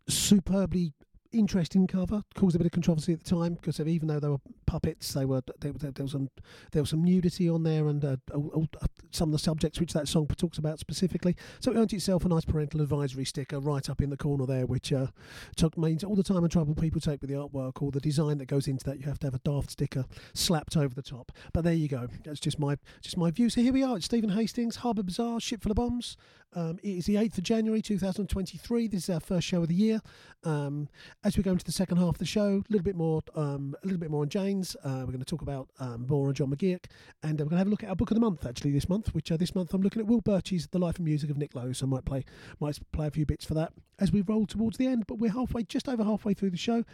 [0.08, 0.94] superbly
[1.32, 2.22] interesting cover.
[2.34, 5.24] Caused a bit of controversy at the time because even though they were puppets, they
[5.24, 6.30] were there, was some
[6.72, 8.68] there was some nudity on there and uh, all-
[9.10, 11.36] some of the subjects which that song talks about specifically.
[11.60, 14.66] So it earned itself a nice parental advisory sticker right up in the corner there,
[14.66, 15.08] which uh,
[15.56, 18.38] took means all the time and trouble people take with the artwork or the design
[18.38, 18.98] that goes into that.
[18.98, 20.04] You have to have a daft sticker
[20.34, 21.32] slapped over the top.
[21.52, 22.08] But there you go.
[22.24, 23.50] That's just my just my view.
[23.50, 23.96] So here we are.
[23.96, 26.16] It's Stephen Hastings, Harbour Bazaar, Ship Full of Bombs.
[26.54, 28.88] Um, it is the 8th of January 2023.
[28.88, 30.00] This is our first show of the year.
[30.44, 30.88] Um,
[31.24, 33.74] as we go into the second half of the show, a little bit more, um,
[33.82, 34.76] a little bit more on Jane's.
[34.84, 36.84] Uh, we're going to talk about um, more on John McGeoch,
[37.22, 38.72] and uh, we're going to have a look at our book of the month actually
[38.72, 39.14] this month.
[39.14, 41.54] Which uh, this month I'm looking at Will Birch's The Life and Music of Nick
[41.54, 41.72] Lowe.
[41.72, 42.24] So I might play,
[42.60, 45.06] might play a few bits for that as we roll towards the end.
[45.06, 46.84] But we're halfway, just over halfway through the show.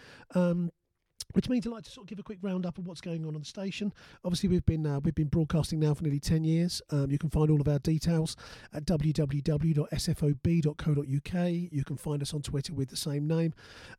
[1.33, 3.35] Which means I'd like to sort of give a quick roundup of what's going on
[3.35, 3.93] on the station.
[4.25, 6.81] Obviously, we've been uh, we've been broadcasting now for nearly ten years.
[6.91, 8.35] Um, you can find all of our details
[8.73, 11.49] at www.sfob.co.uk.
[11.51, 13.53] You can find us on Twitter with the same name.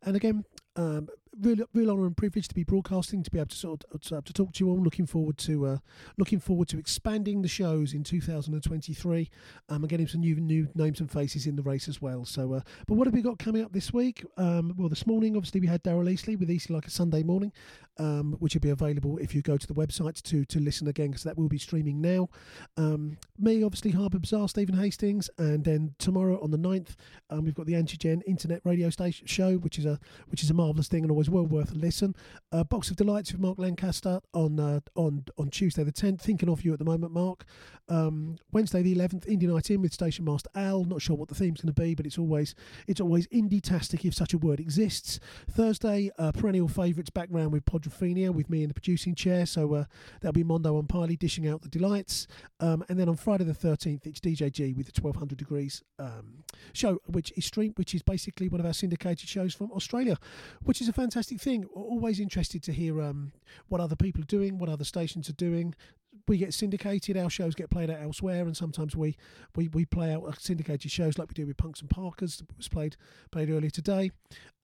[0.03, 1.07] And again, um,
[1.41, 4.21] real real honour and privilege to be broadcasting, to be able to sort of, to,
[4.21, 4.81] to talk to you all.
[4.81, 5.77] Looking forward to uh,
[6.17, 9.29] looking forward to expanding the shows in 2023
[9.69, 12.25] um, and getting some new new names and faces in the race as well.
[12.25, 14.25] So, uh, but what have we got coming up this week?
[14.37, 17.51] Um, well, this morning, obviously, we had Daryl Eastley with Eastley like a Sunday morning,
[17.97, 21.07] um, which will be available if you go to the website to to listen again
[21.07, 22.29] because that will be streaming now.
[22.77, 26.95] Um, me, obviously, Harbour Bazaar, Stephen Hastings, and then tomorrow on the 9th,
[27.29, 30.53] um, we've got the Antigen Internet Radio Station show, which is a which is a
[30.53, 32.15] marvellous thing and always well worth a listen.
[32.51, 36.21] Uh, Box of Delights with Mark Lancaster on uh, on on Tuesday the 10th.
[36.21, 37.45] Thinking of you at the moment, Mark.
[37.87, 40.83] Um, Wednesday the 11th, Indie Night In with Station Master Al.
[40.83, 42.53] Not sure what the theme's going to be, but it's always
[42.87, 45.19] it's always indie-tastic if such a word exists.
[45.49, 49.45] Thursday, uh, perennial favourites back round with Podrophenia with me in the producing chair.
[49.45, 49.85] So uh,
[50.21, 52.27] that'll be Mondo on Piley dishing out the delights.
[52.59, 56.99] Um, and then on Friday the 13th, it's DJG with the 1200 Degrees um, show,
[57.05, 60.17] which is streamed, which is basically one of our syndicated shows from Australia,
[60.63, 61.65] which is a fantastic thing.
[61.73, 63.31] Always interested to hear um,
[63.67, 65.75] what other people are doing, what other stations are doing.
[66.27, 69.17] We get syndicated, our shows get played out elsewhere, and sometimes we,
[69.55, 72.97] we, we play out syndicated shows like we do with Punks and Parkers was played
[73.31, 74.11] played earlier today.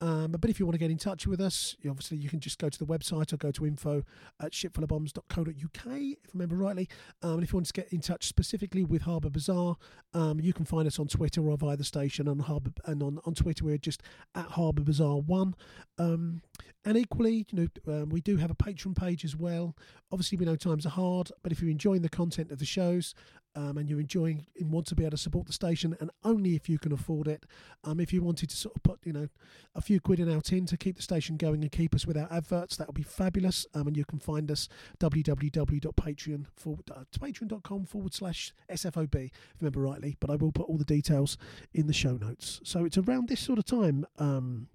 [0.00, 2.58] Um, but if you want to get in touch with us, obviously you can just
[2.58, 4.02] go to the website or go to info
[4.40, 6.88] at shipfullofbombs.co.uk, if I remember rightly.
[7.22, 9.76] Um, and if you want to get in touch specifically with Harbour Bazaar,
[10.14, 13.18] um, you can find us on Twitter or via the station on Harbour and on,
[13.24, 14.02] on Twitter we're just
[14.34, 15.54] at Harbour Bazaar One.
[15.98, 16.42] Um,
[16.84, 19.74] and equally, you know, um, we do have a Patreon page as well.
[20.12, 23.14] Obviously, we know times are hard, but if you're enjoying the content of the shows,
[23.56, 26.54] um, and you're enjoying and want to be able to support the station, and only
[26.54, 27.44] if you can afford it.
[27.84, 29.28] Um, if you wanted to sort of put, you know,
[29.74, 32.30] a few quid in our tin to keep the station going and keep us without
[32.30, 33.66] adverts, that would be fabulous.
[33.74, 34.68] Um, and you can find us
[35.00, 40.16] www.patreon forward, uh, patreon.com forward slash SFOB, if I remember rightly.
[40.20, 41.38] But I will put all the details
[41.72, 42.60] in the show notes.
[42.62, 44.68] So it's around this sort of time um,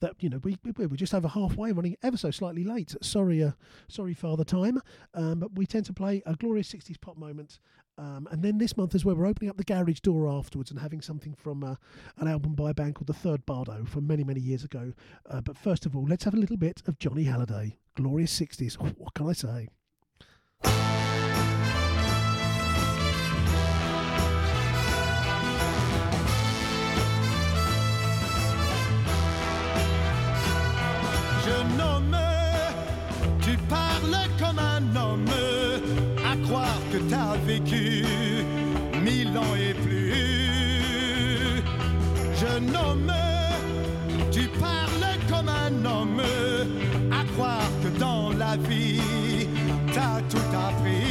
[0.00, 2.94] that you know we, we we're just over halfway, running ever so slightly late.
[3.00, 3.52] Sorry, uh,
[3.88, 4.80] sorry, Father Time.
[5.14, 7.58] Um, but we tend to play a glorious '60s pop moment.
[7.96, 10.80] Um, and then this month as well, we're opening up the garage door afterwards and
[10.80, 11.76] having something from uh,
[12.18, 14.92] an album by a band called The Third Bardo from many, many years ago.
[15.28, 17.76] Uh, but first of all, let's have a little bit of Johnny Hallyday.
[17.94, 18.76] Glorious 60s.
[18.80, 20.93] Oh, what can I say?
[47.10, 49.48] À croire que dans la vie
[49.92, 51.03] t'as tout appris.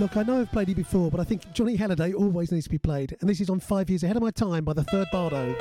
[0.00, 2.70] look, I know I've played it before, but I think Johnny Hallyday always needs to
[2.70, 5.06] be played, and this is on five years ahead of my time by the third
[5.12, 5.54] Bardo.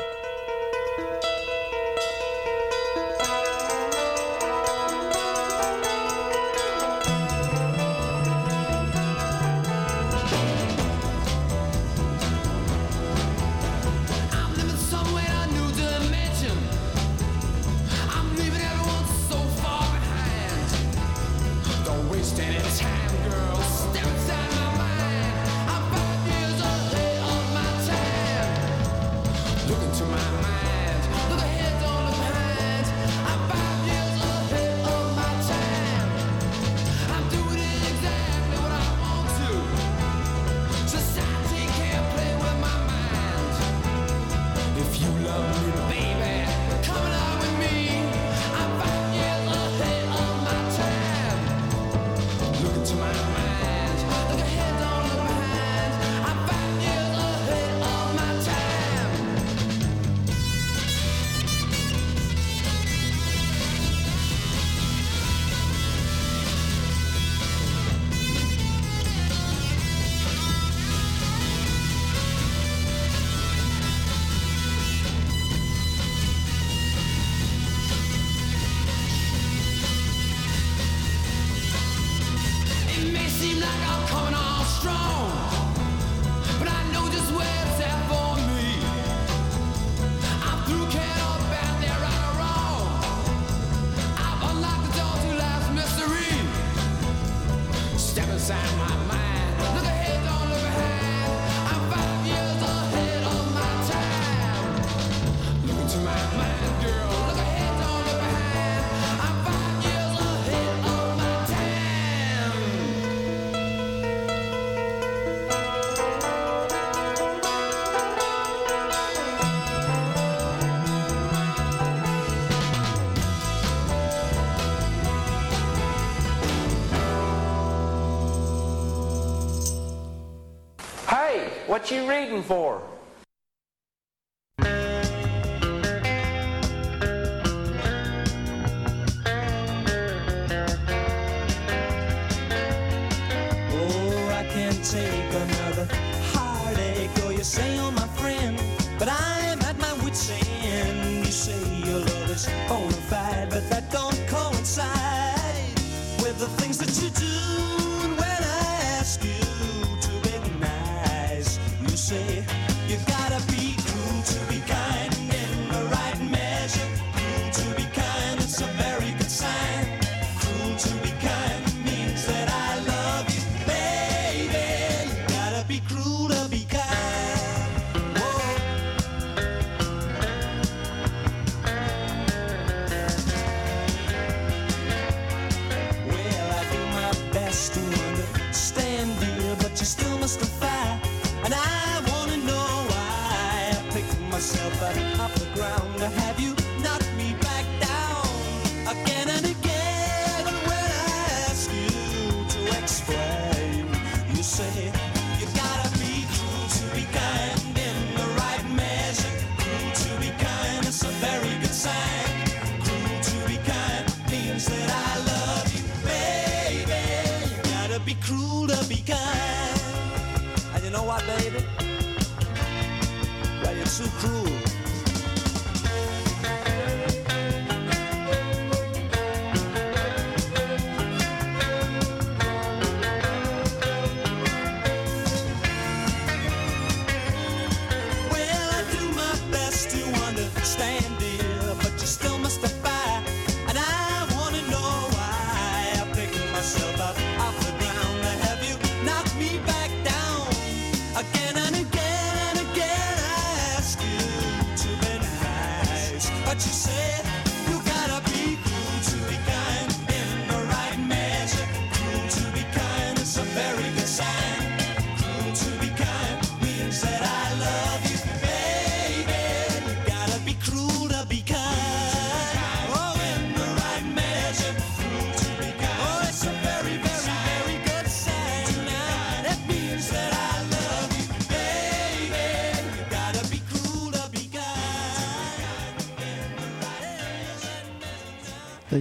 [131.80, 132.89] What you reading for?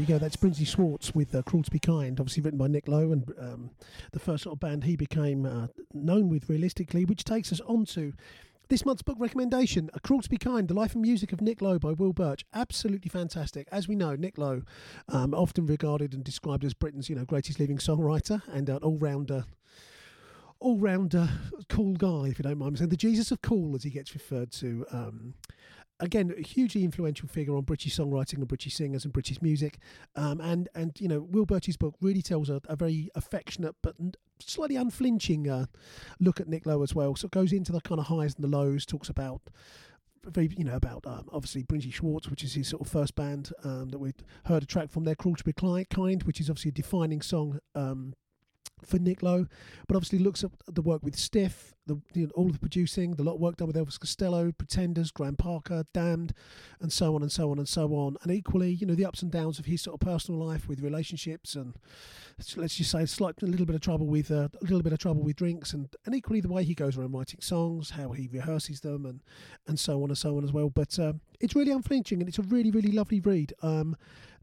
[0.09, 0.16] Go.
[0.16, 3.30] That's Brinsley Schwarz with uh, "Cruel to Be Kind," obviously written by Nick Lowe, and
[3.39, 3.70] um,
[4.12, 7.05] the first sort of band he became uh, known with, realistically.
[7.05, 8.14] Which takes us on to
[8.70, 11.60] this month's book recommendation: "A Cruel to Be Kind: The Life and Music of Nick
[11.60, 12.47] Lowe" by Will Birch.
[12.55, 13.68] Absolutely fantastic.
[13.70, 14.62] As we know, Nick Lowe,
[15.10, 19.44] um, often regarded and described as Britain's, you know, greatest living songwriter and an all-rounder.
[20.60, 21.28] All-rounder,
[21.68, 24.14] cool guy, if you don't mind me saying, the Jesus of cool, as he gets
[24.14, 24.86] referred to.
[24.90, 25.35] Um,
[26.01, 29.79] again, a hugely influential figure on British songwriting and British singers and British music.
[30.16, 33.97] Um, and and you know, Will Birch's book really tells a, a very affectionate but
[34.41, 35.66] slightly unflinching uh,
[36.20, 37.16] look at Nick Lowe as well.
[37.16, 38.87] So it goes into the kind of highs and the lows.
[38.87, 39.41] Talks about
[40.25, 43.53] very you know about um, obviously Brinsley Schwarz, which is his sort of first band
[43.65, 44.12] um, that we
[44.45, 47.59] heard a track from there, "Cruel to Be Kind," which is obviously a defining song.
[47.75, 48.15] Um,
[48.85, 49.47] for Nick Lowe,
[49.87, 53.15] but obviously looks at the work with Stiff, the you know, all of the producing,
[53.15, 56.35] the lot of work done with Elvis Costello, Pretenders, Graham Parker, Damned,
[56.81, 58.17] and so on and so on and so on.
[58.23, 60.81] And equally, you know, the ups and downs of his sort of personal life with
[60.81, 61.75] relationships and
[62.57, 64.99] let's just say slight a little bit of trouble with uh, a little bit of
[64.99, 68.29] trouble with drinks, and and equally the way he goes around writing songs, how he
[68.29, 69.21] rehearses them, and
[69.67, 70.71] and so on and so on as well.
[70.71, 73.53] But um, it's really unflinching, and it's a really really lovely read.
[73.63, 73.97] Um,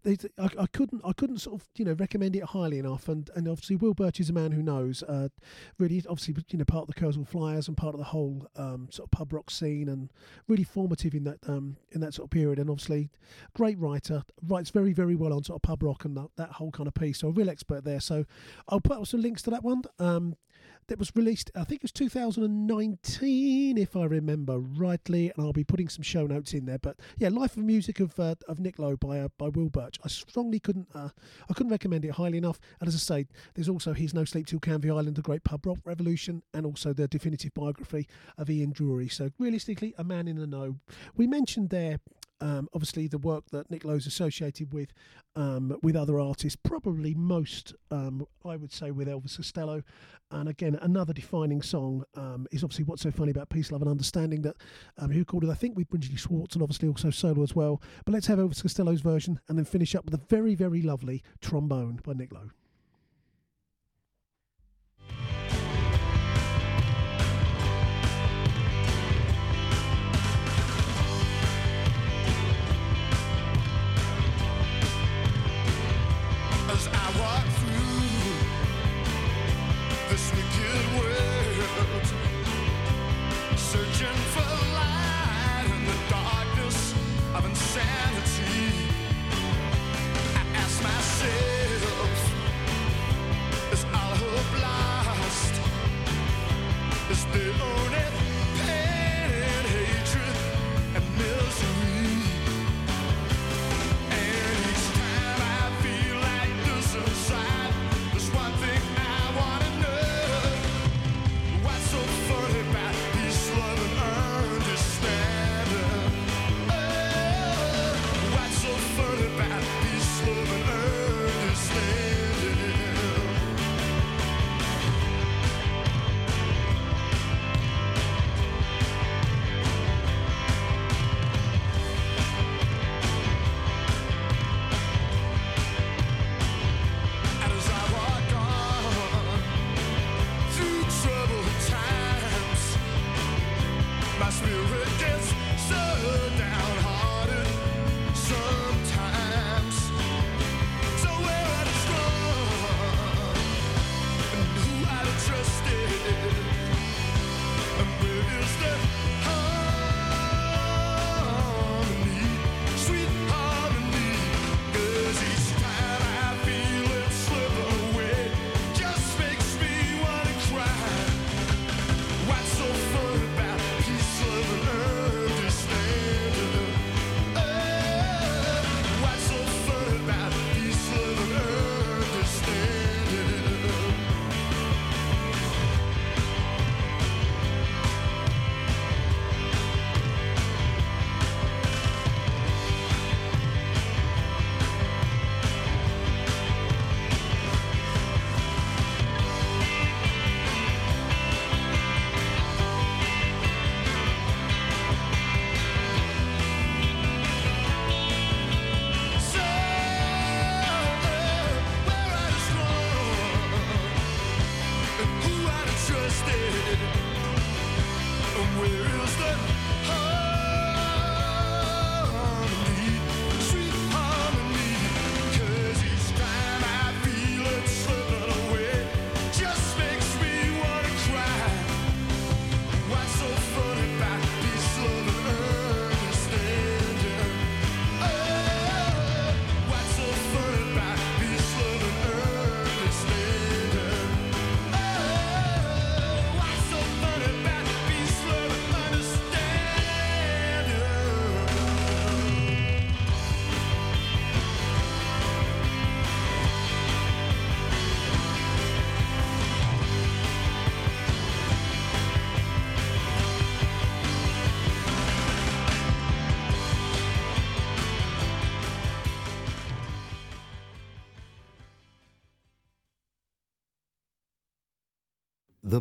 [0.05, 3.07] I, I couldn't I couldn't sort of you know recommend it highly enough.
[3.09, 5.29] And and obviously Will Birch is a man who knows uh,
[5.77, 8.87] really obviously you know part of the Kursaal Flyers and part of the whole um,
[8.91, 10.11] sort of pub rock scene and
[10.47, 12.59] really formative in that um, in that sort of period.
[12.59, 13.09] And obviously
[13.53, 16.71] great writer writes very very well on sort of pub rock and that, that whole
[16.71, 17.19] kind of piece.
[17.19, 17.99] So a real expert there.
[17.99, 18.25] So
[18.69, 19.83] I'll put up some links to that one.
[19.99, 20.35] Um,
[20.87, 25.63] that was released I think it was 2019 if I remember rightly and I'll be
[25.63, 26.77] putting some show notes in there.
[26.77, 29.99] But yeah Life of Music of uh, of Nick Lowe by uh, by Will Birch.
[30.03, 31.09] I strongly couldn't uh,
[31.49, 32.59] I couldn't recommend it highly enough.
[32.79, 35.65] And as I say there's also his No Sleep Till Canvey Island The great pub
[35.65, 38.07] rock revolution and also the definitive biography
[38.37, 39.11] of Ian Dury.
[39.11, 40.77] So realistically a man in the know.
[41.15, 41.99] We mentioned there
[42.41, 44.91] um, obviously the work that Nick Lowe's associated with
[45.35, 49.83] um, with other artists, probably most, um, I would say, with Elvis Costello.
[50.31, 53.91] And again, another defining song um, is obviously What's So Funny About Peace, Love and
[53.91, 54.55] Understanding that
[54.97, 57.81] um, he recorded, I think, with Brinsley Schwarz and obviously also solo as well.
[58.05, 61.21] But let's have Elvis Costello's version and then finish up with a very, very lovely
[61.41, 62.51] trombone by Nick Lowe.
[76.75, 77.44] As I walk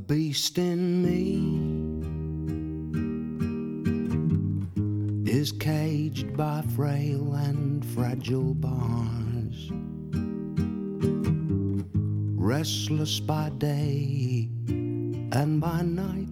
[0.06, 1.64] beast in me
[5.30, 9.70] is caged by frail and fragile bars,
[12.36, 16.28] restless by day and by night,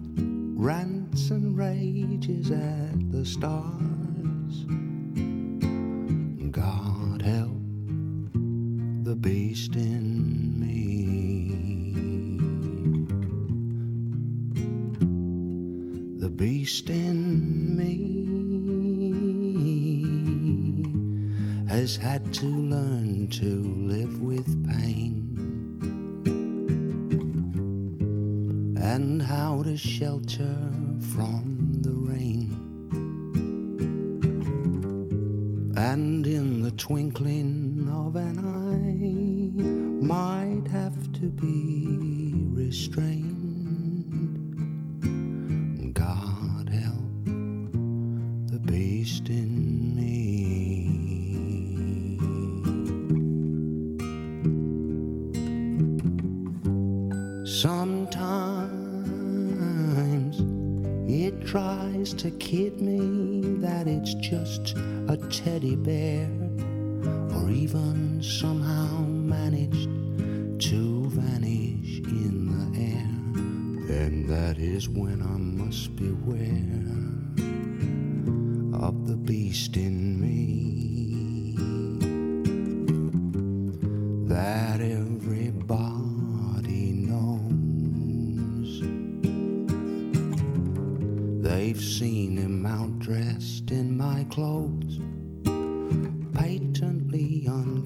[0.55, 4.65] rants and rages at the stars.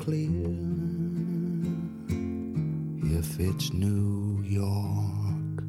[0.08, 0.48] clear
[3.20, 5.64] if it's New York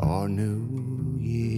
[0.00, 1.57] or New Year.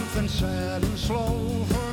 [0.00, 1.89] something sad and slow for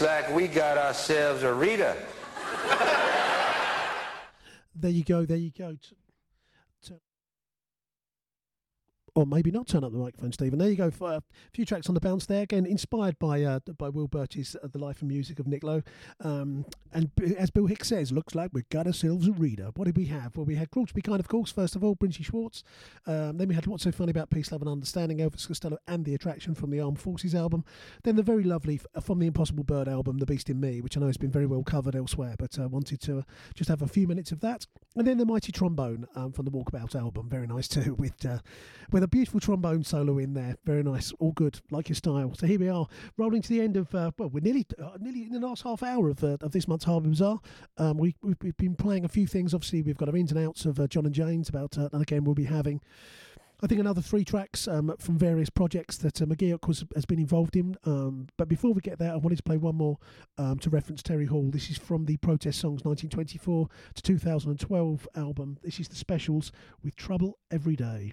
[0.00, 1.96] looks like we got ourselves a Rita.
[4.74, 5.24] There you go.
[5.24, 5.76] There you go.
[9.18, 10.60] Or maybe not turn up the microphone, Stephen.
[10.60, 10.92] There you go.
[10.92, 11.22] For a
[11.52, 12.42] few tracks on the bounce there.
[12.42, 15.82] Again, inspired by uh, by Will Birch's uh, The Life and Music of Nick Lowe.
[16.20, 19.70] Um, and as Bill Hicks says, looks like we've got ourselves a reader.
[19.74, 20.36] What did we have?
[20.36, 22.62] Well, we had Cruel to Be Kind, of course, first of all, Brinsley Schwarz.
[23.08, 26.04] Um, then we had What's So Funny About Peace, Love and Understanding, Elvis Costello and
[26.04, 27.64] The Attraction from the Armed Forces album.
[28.04, 30.96] Then the very lovely f- from the Impossible Bird album, The Beast in Me, which
[30.96, 33.22] I know has been very well covered elsewhere, but uh, wanted to uh,
[33.54, 34.64] just have a few minutes of that.
[34.94, 38.38] And then the Mighty Trombone um, from the Walkabout album, very nice too, with uh,
[38.92, 42.34] with a beautiful trombone solo in there, very nice, all good, like your style.
[42.34, 42.86] So here we are,
[43.16, 45.82] rolling to the end of uh, well, we're nearly uh, nearly in the last half
[45.82, 47.40] hour of uh, of this month's Harbour Bazaar.
[47.76, 49.54] Um, we we've, we've been playing a few things.
[49.54, 52.02] Obviously, we've got our ins and outs of uh, John and Jane's about, uh, and
[52.02, 52.80] again we'll be having.
[53.60, 57.18] I think another three tracks um, from various projects that uh, McGeoch was has been
[57.18, 57.76] involved in.
[57.84, 59.98] Um, but before we get there, I wanted to play one more
[60.36, 61.50] um, to reference Terry Hall.
[61.50, 65.58] This is from the Protest Songs 1924 to 2012 album.
[65.62, 66.52] This is the specials
[66.84, 68.12] with Trouble Every Day.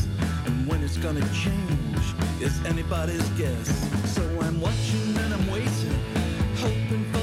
[0.81, 3.69] When it's gonna change is anybody's guess.
[4.15, 5.99] So I'm watching and I'm waiting,
[6.55, 7.20] hoping for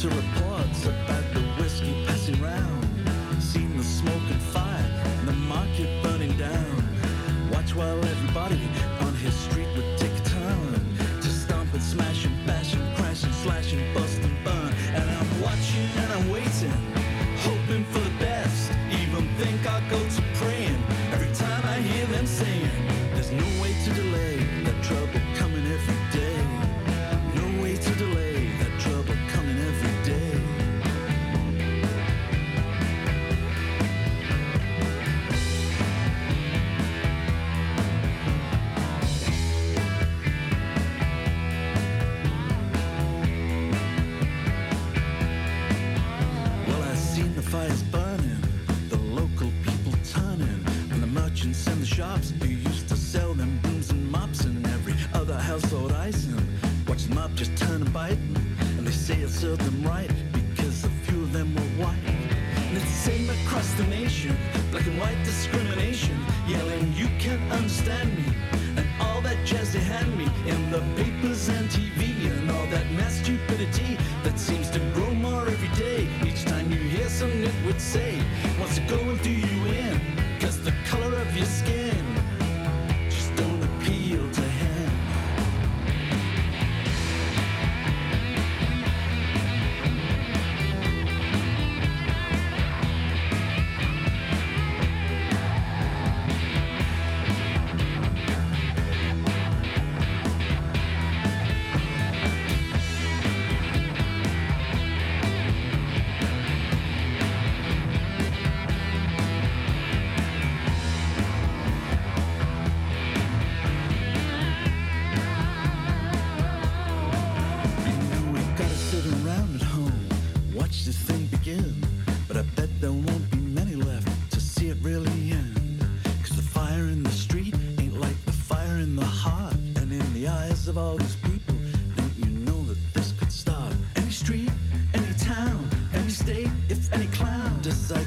[0.00, 2.86] to reports about the whiskey passing round.
[3.38, 6.82] Seen the smoke and fire and the market burning down.
[7.52, 8.62] Watch while everybody
[9.00, 12.24] on his street would take a turn to stomp and smash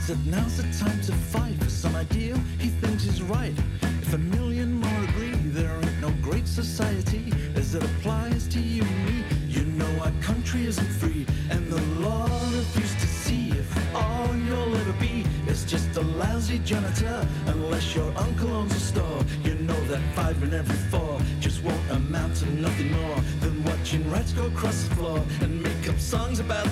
[0.08, 3.54] that now's the time to fight for some ideal he thinks is right.
[4.02, 8.84] If a million more agree, there ain't no great society as it applies to you
[8.84, 9.24] and me.
[9.48, 14.76] You know our country isn't free, and the law refused to see if all you'll
[14.76, 17.26] ever be is just a lousy janitor.
[17.48, 21.92] Unless your uncle owns a store, you know that five in every four just won't
[21.92, 26.42] amount to nothing more than watching rats go across the floor and make up songs
[26.42, 26.70] about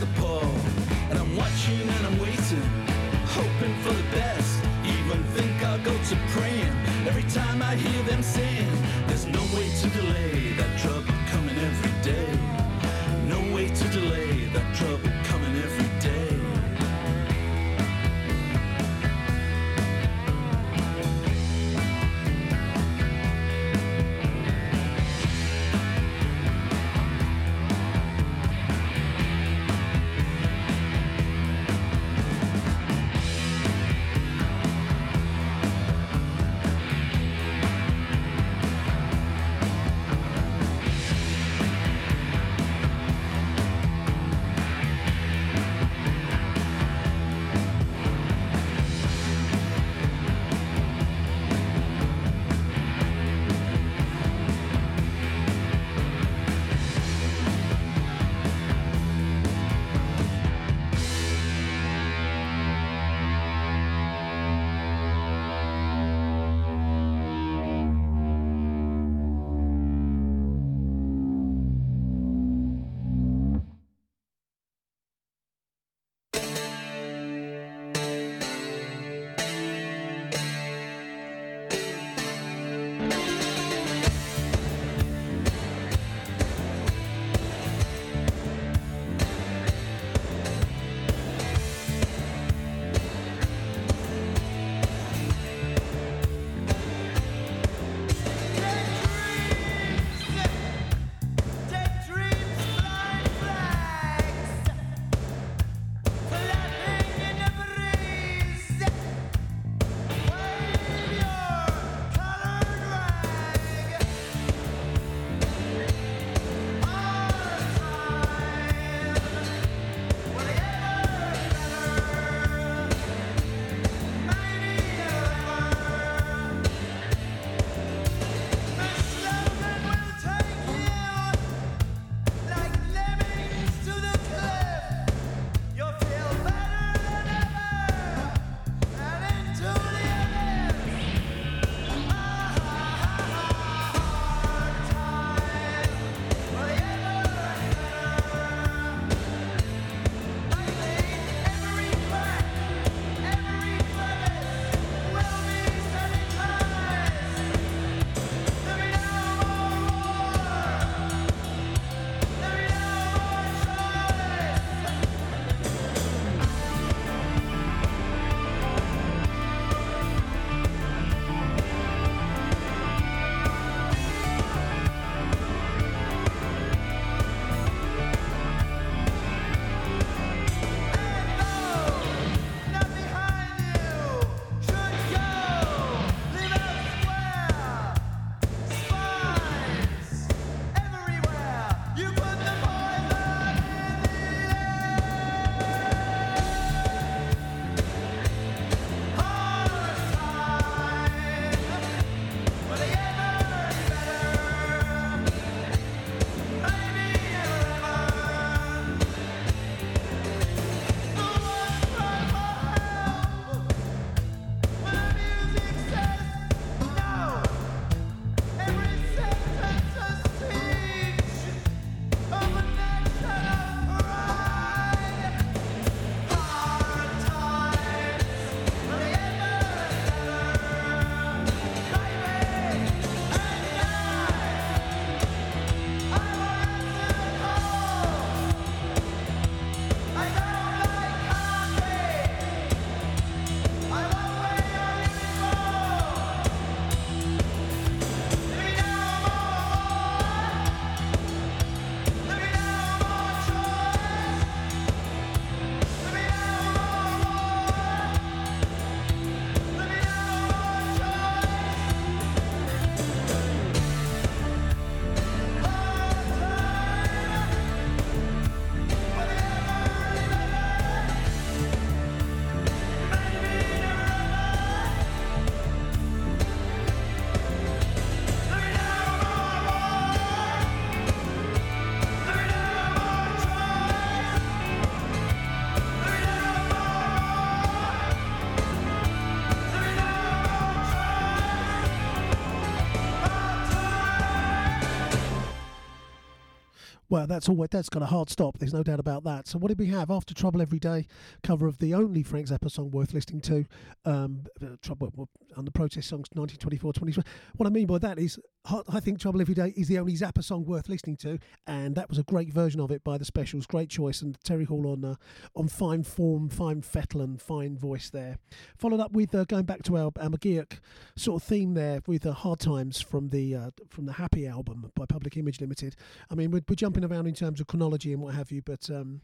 [297.22, 297.68] Well, that's all.
[297.70, 298.58] That's got a hard stop.
[298.58, 299.48] There's no doubt about that.
[299.48, 301.06] So, what did we have after Trouble Every Day?
[301.44, 303.66] Cover of the only Frank Zappa song worth listening to.
[304.06, 307.22] Um, uh, Trouble the protest songs 1924, 20.
[307.58, 310.44] What I mean by that is, I think Trouble Every Day is the only Zappa
[310.44, 313.66] song worth listening to, and that was a great version of it by the Specials.
[313.66, 315.16] Great choice, and Terry Hall on uh,
[315.56, 318.38] on fine form, fine fettle, and fine voice there.
[318.78, 320.80] Followed up with uh, going back to our, our McGeoch
[321.16, 324.92] sort of theme there with uh, Hard Times from the uh, from the Happy album
[324.96, 325.96] by Public Image Limited.
[326.30, 328.90] I mean, we're, we're jumping around in terms of chronology and what have you, but
[328.92, 329.22] um,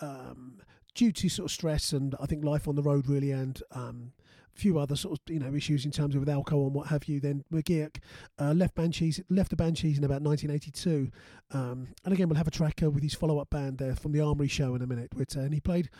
[0.00, 0.62] um,
[0.94, 4.12] due to sort of stress and I think life on the road really, and um,
[4.54, 6.88] a few other sort of you know issues in terms of with alcohol and what
[6.88, 7.96] have you, then McGeoch
[8.38, 11.10] uh, left Banshees left the Banshees in about 1982,
[11.52, 14.12] um, and again we'll have a track uh, with his follow up band there from
[14.12, 15.90] the Armoury show in a minute, uh, and he played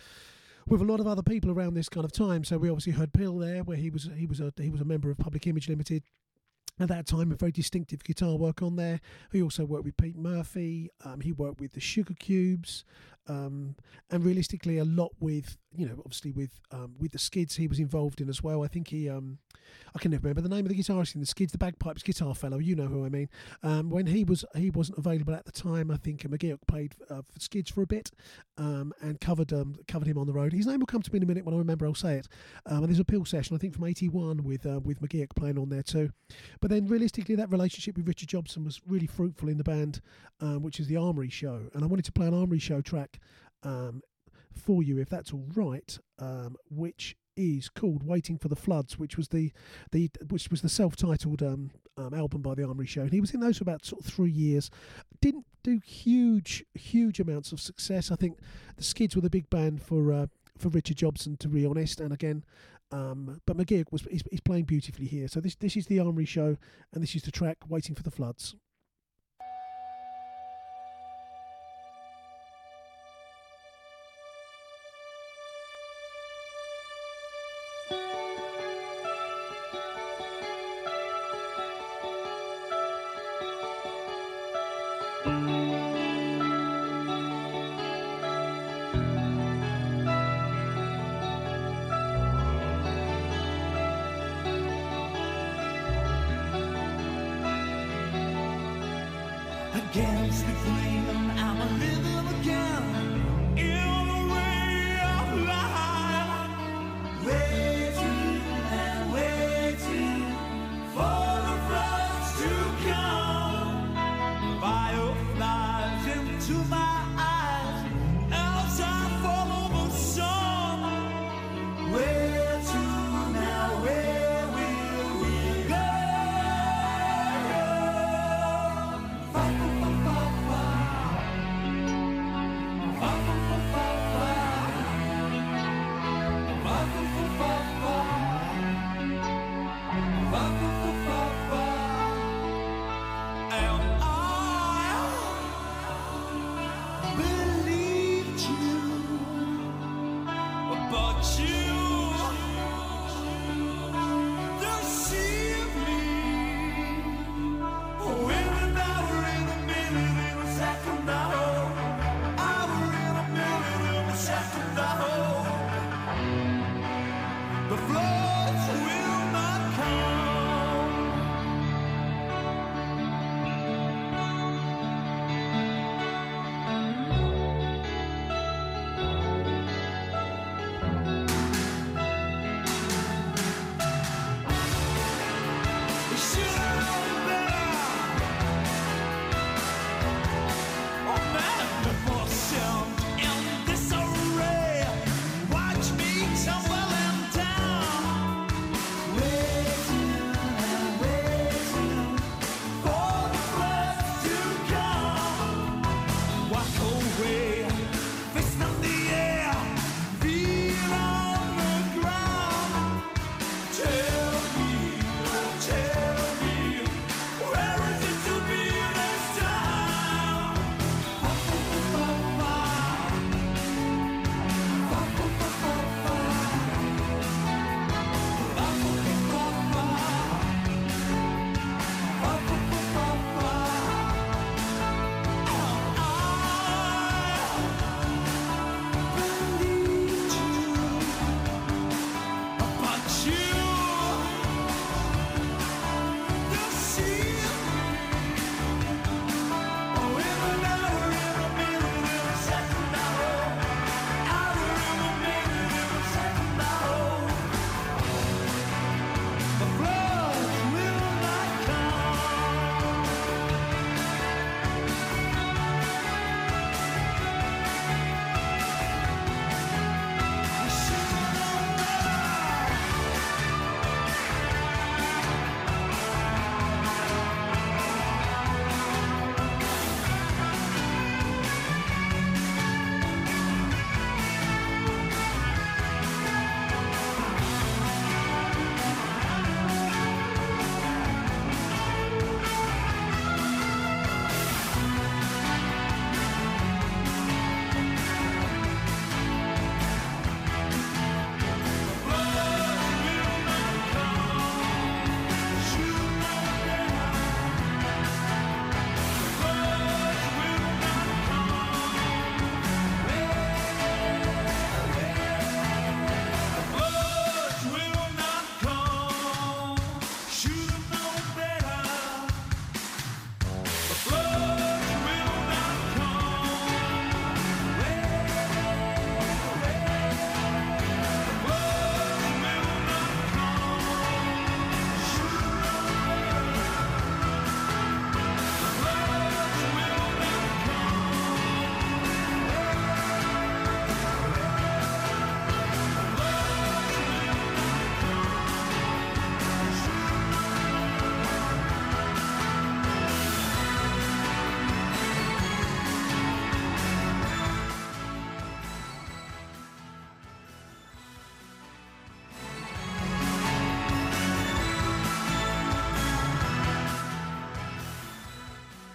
[0.67, 2.45] with a lot of other people around this kind of time.
[2.45, 4.85] So we obviously heard Bill there, where he was he was a he was a
[4.85, 6.05] member of Public Image Limited.
[6.79, 9.01] At that time, a very distinctive guitar work on there.
[9.33, 10.89] He also worked with Pete Murphy.
[11.05, 12.85] Um, he worked with the Sugar Cubes,
[13.31, 13.77] um,
[14.11, 17.79] and realistically, a lot with you know, obviously with um, with the Skids, he was
[17.79, 18.65] involved in as well.
[18.65, 19.39] I think he, um,
[19.95, 22.35] I can never remember the name of the guitarist in the Skids, the bagpipes guitar
[22.35, 22.59] fellow.
[22.59, 23.29] You know who I mean.
[23.63, 27.23] Um, when he was he wasn't available at the time, I think McGeoch played uh,
[27.23, 28.11] for Skids for a bit
[28.59, 30.53] um, and covered um, covered him on the road.
[30.53, 31.87] His name will come to me in a minute when I remember.
[31.87, 32.27] I'll say it.
[32.67, 35.69] And there's a Peel session, I think, from '81 with uh, with McGeoch playing on
[35.69, 36.11] there too.
[36.61, 40.01] But then realistically, that relationship with Richard Jobson was really fruitful in the band,
[40.41, 41.71] which is the Armoury Show.
[41.75, 43.20] And I wanted to play an Armoury Show track
[43.63, 44.03] um,
[44.53, 49.17] for you, if that's all right, um, which is called "Waiting for the Floods," which
[49.17, 49.53] was the
[49.93, 53.03] the which was the self-titled um, um, album by the Armoury Show.
[53.03, 54.71] And he was in those for about sort of three years.
[55.21, 58.11] Didn't do huge huge amounts of success.
[58.11, 58.39] I think
[58.77, 60.27] the Skids were the big band for uh,
[60.59, 62.01] for Richard Jobson, to be honest.
[62.01, 62.45] And again.
[62.93, 65.29] Um, but McGeoch was he's, he's playing beautifully here.
[65.29, 66.57] So this this is the Armoury Show,
[66.93, 68.57] and this is the track "Waiting for the Floods."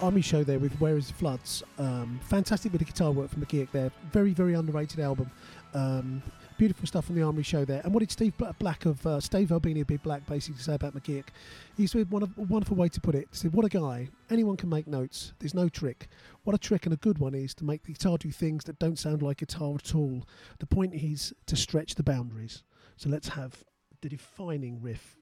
[0.05, 1.63] Armoury Show there with Where Is the Floods.
[1.79, 3.91] Um, fantastic bit of guitar work from McGeoch there.
[4.11, 5.31] Very, very underrated album.
[5.73, 6.21] Um,
[6.59, 7.81] beautiful stuff from the Armoury Show there.
[7.83, 10.93] And what did Steve Black of uh, Steve Albini of Big Black basically say about
[10.93, 11.25] McGeoch?
[11.75, 13.29] He said one wonderful way to put it.
[13.31, 14.09] He said, "What a guy!
[14.29, 15.33] Anyone can make notes.
[15.39, 16.07] There's no trick.
[16.43, 18.77] What a trick and a good one is to make the guitar do things that
[18.77, 20.27] don't sound like guitar at all.
[20.59, 22.61] The point is to stretch the boundaries.
[22.95, 23.63] So let's have
[24.01, 25.17] the defining riff."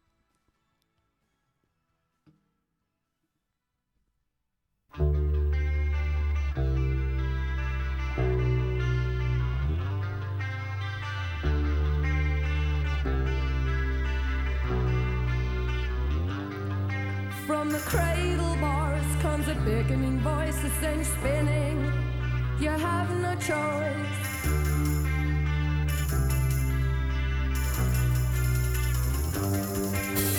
[4.95, 5.05] From
[17.71, 21.91] the cradle bars comes a beckoning voice that sends spinning.
[22.59, 24.43] You have no choice.
[29.33, 30.32] You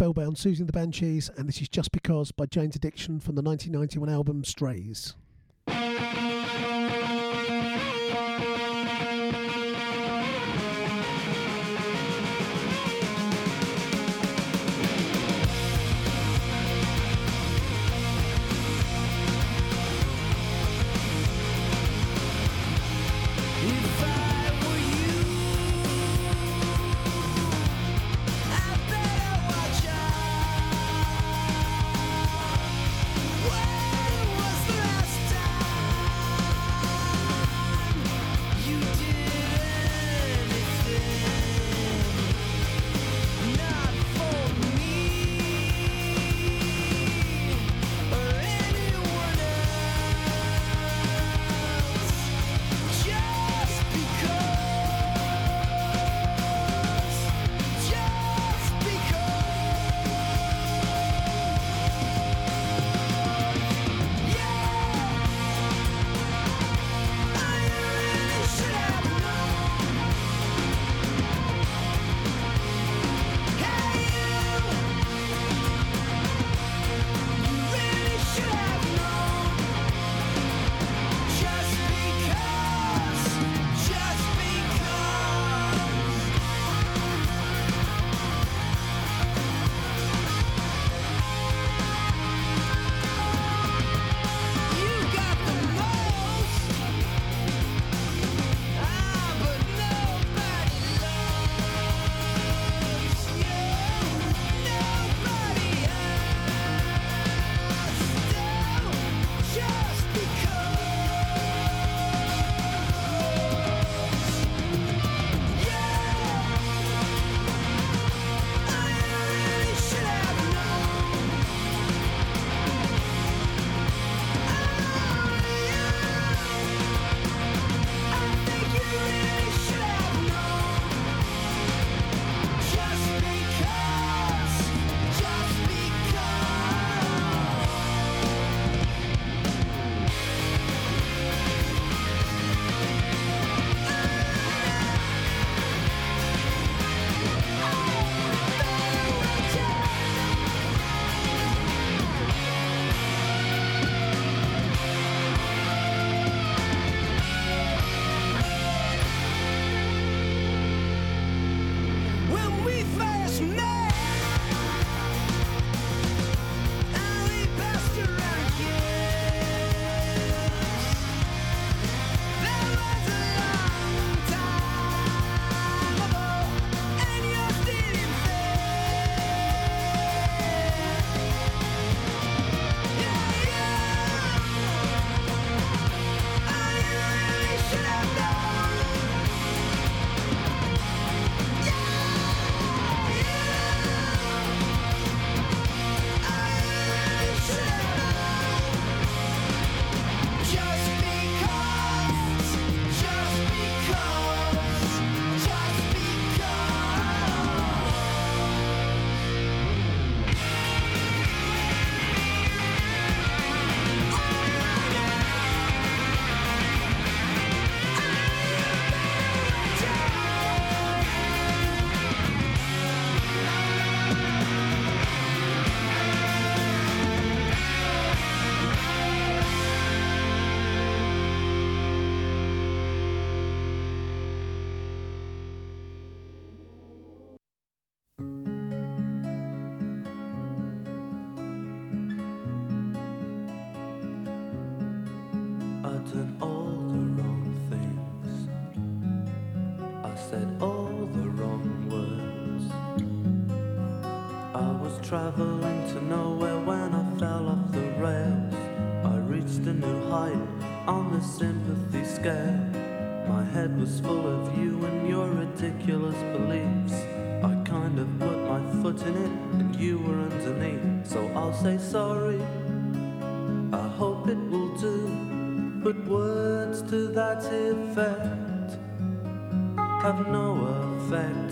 [0.00, 3.42] Spellbound, Siouxsie and the Banshees, and this is Just Because by Jane's Addiction from the
[3.42, 5.14] 1991 album Strays.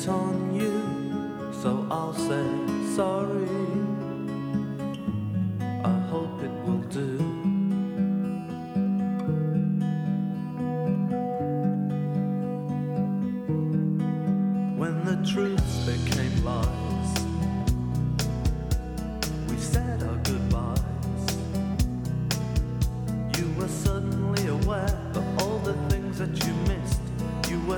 [0.08, 0.47] on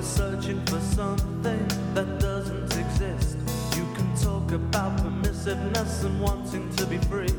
[0.02, 3.36] searching for something that doesn't exist.
[3.76, 7.34] You can talk about permissiveness and wanting to be free.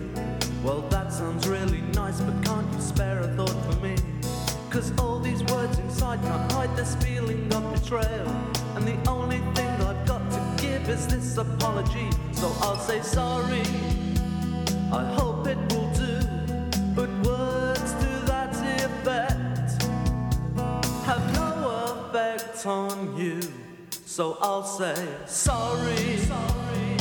[0.64, 3.96] Well, that sounds really nice, but can't you spare a thought for me?
[4.70, 8.28] Cause all these words inside can't hide this feeling of betrayal.
[8.76, 12.10] And the only thing I've got to give is this apology.
[12.32, 13.64] So I'll say sorry.
[14.92, 15.31] I hope.
[24.22, 24.94] So I'll say
[25.26, 26.18] sorry.
[26.18, 26.96] sorry.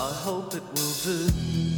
[0.00, 1.73] I hope it will do.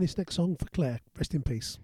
[0.00, 1.00] this next song for Claire.
[1.16, 1.78] Rest in peace.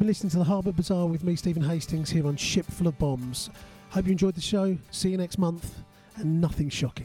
[0.00, 2.86] You've been listening to the Harbour Bazaar with me, Stephen Hastings, here on Ship Full
[2.86, 3.50] of Bombs.
[3.90, 4.78] Hope you enjoyed the show.
[4.90, 5.74] See you next month,
[6.16, 6.99] and nothing shocking.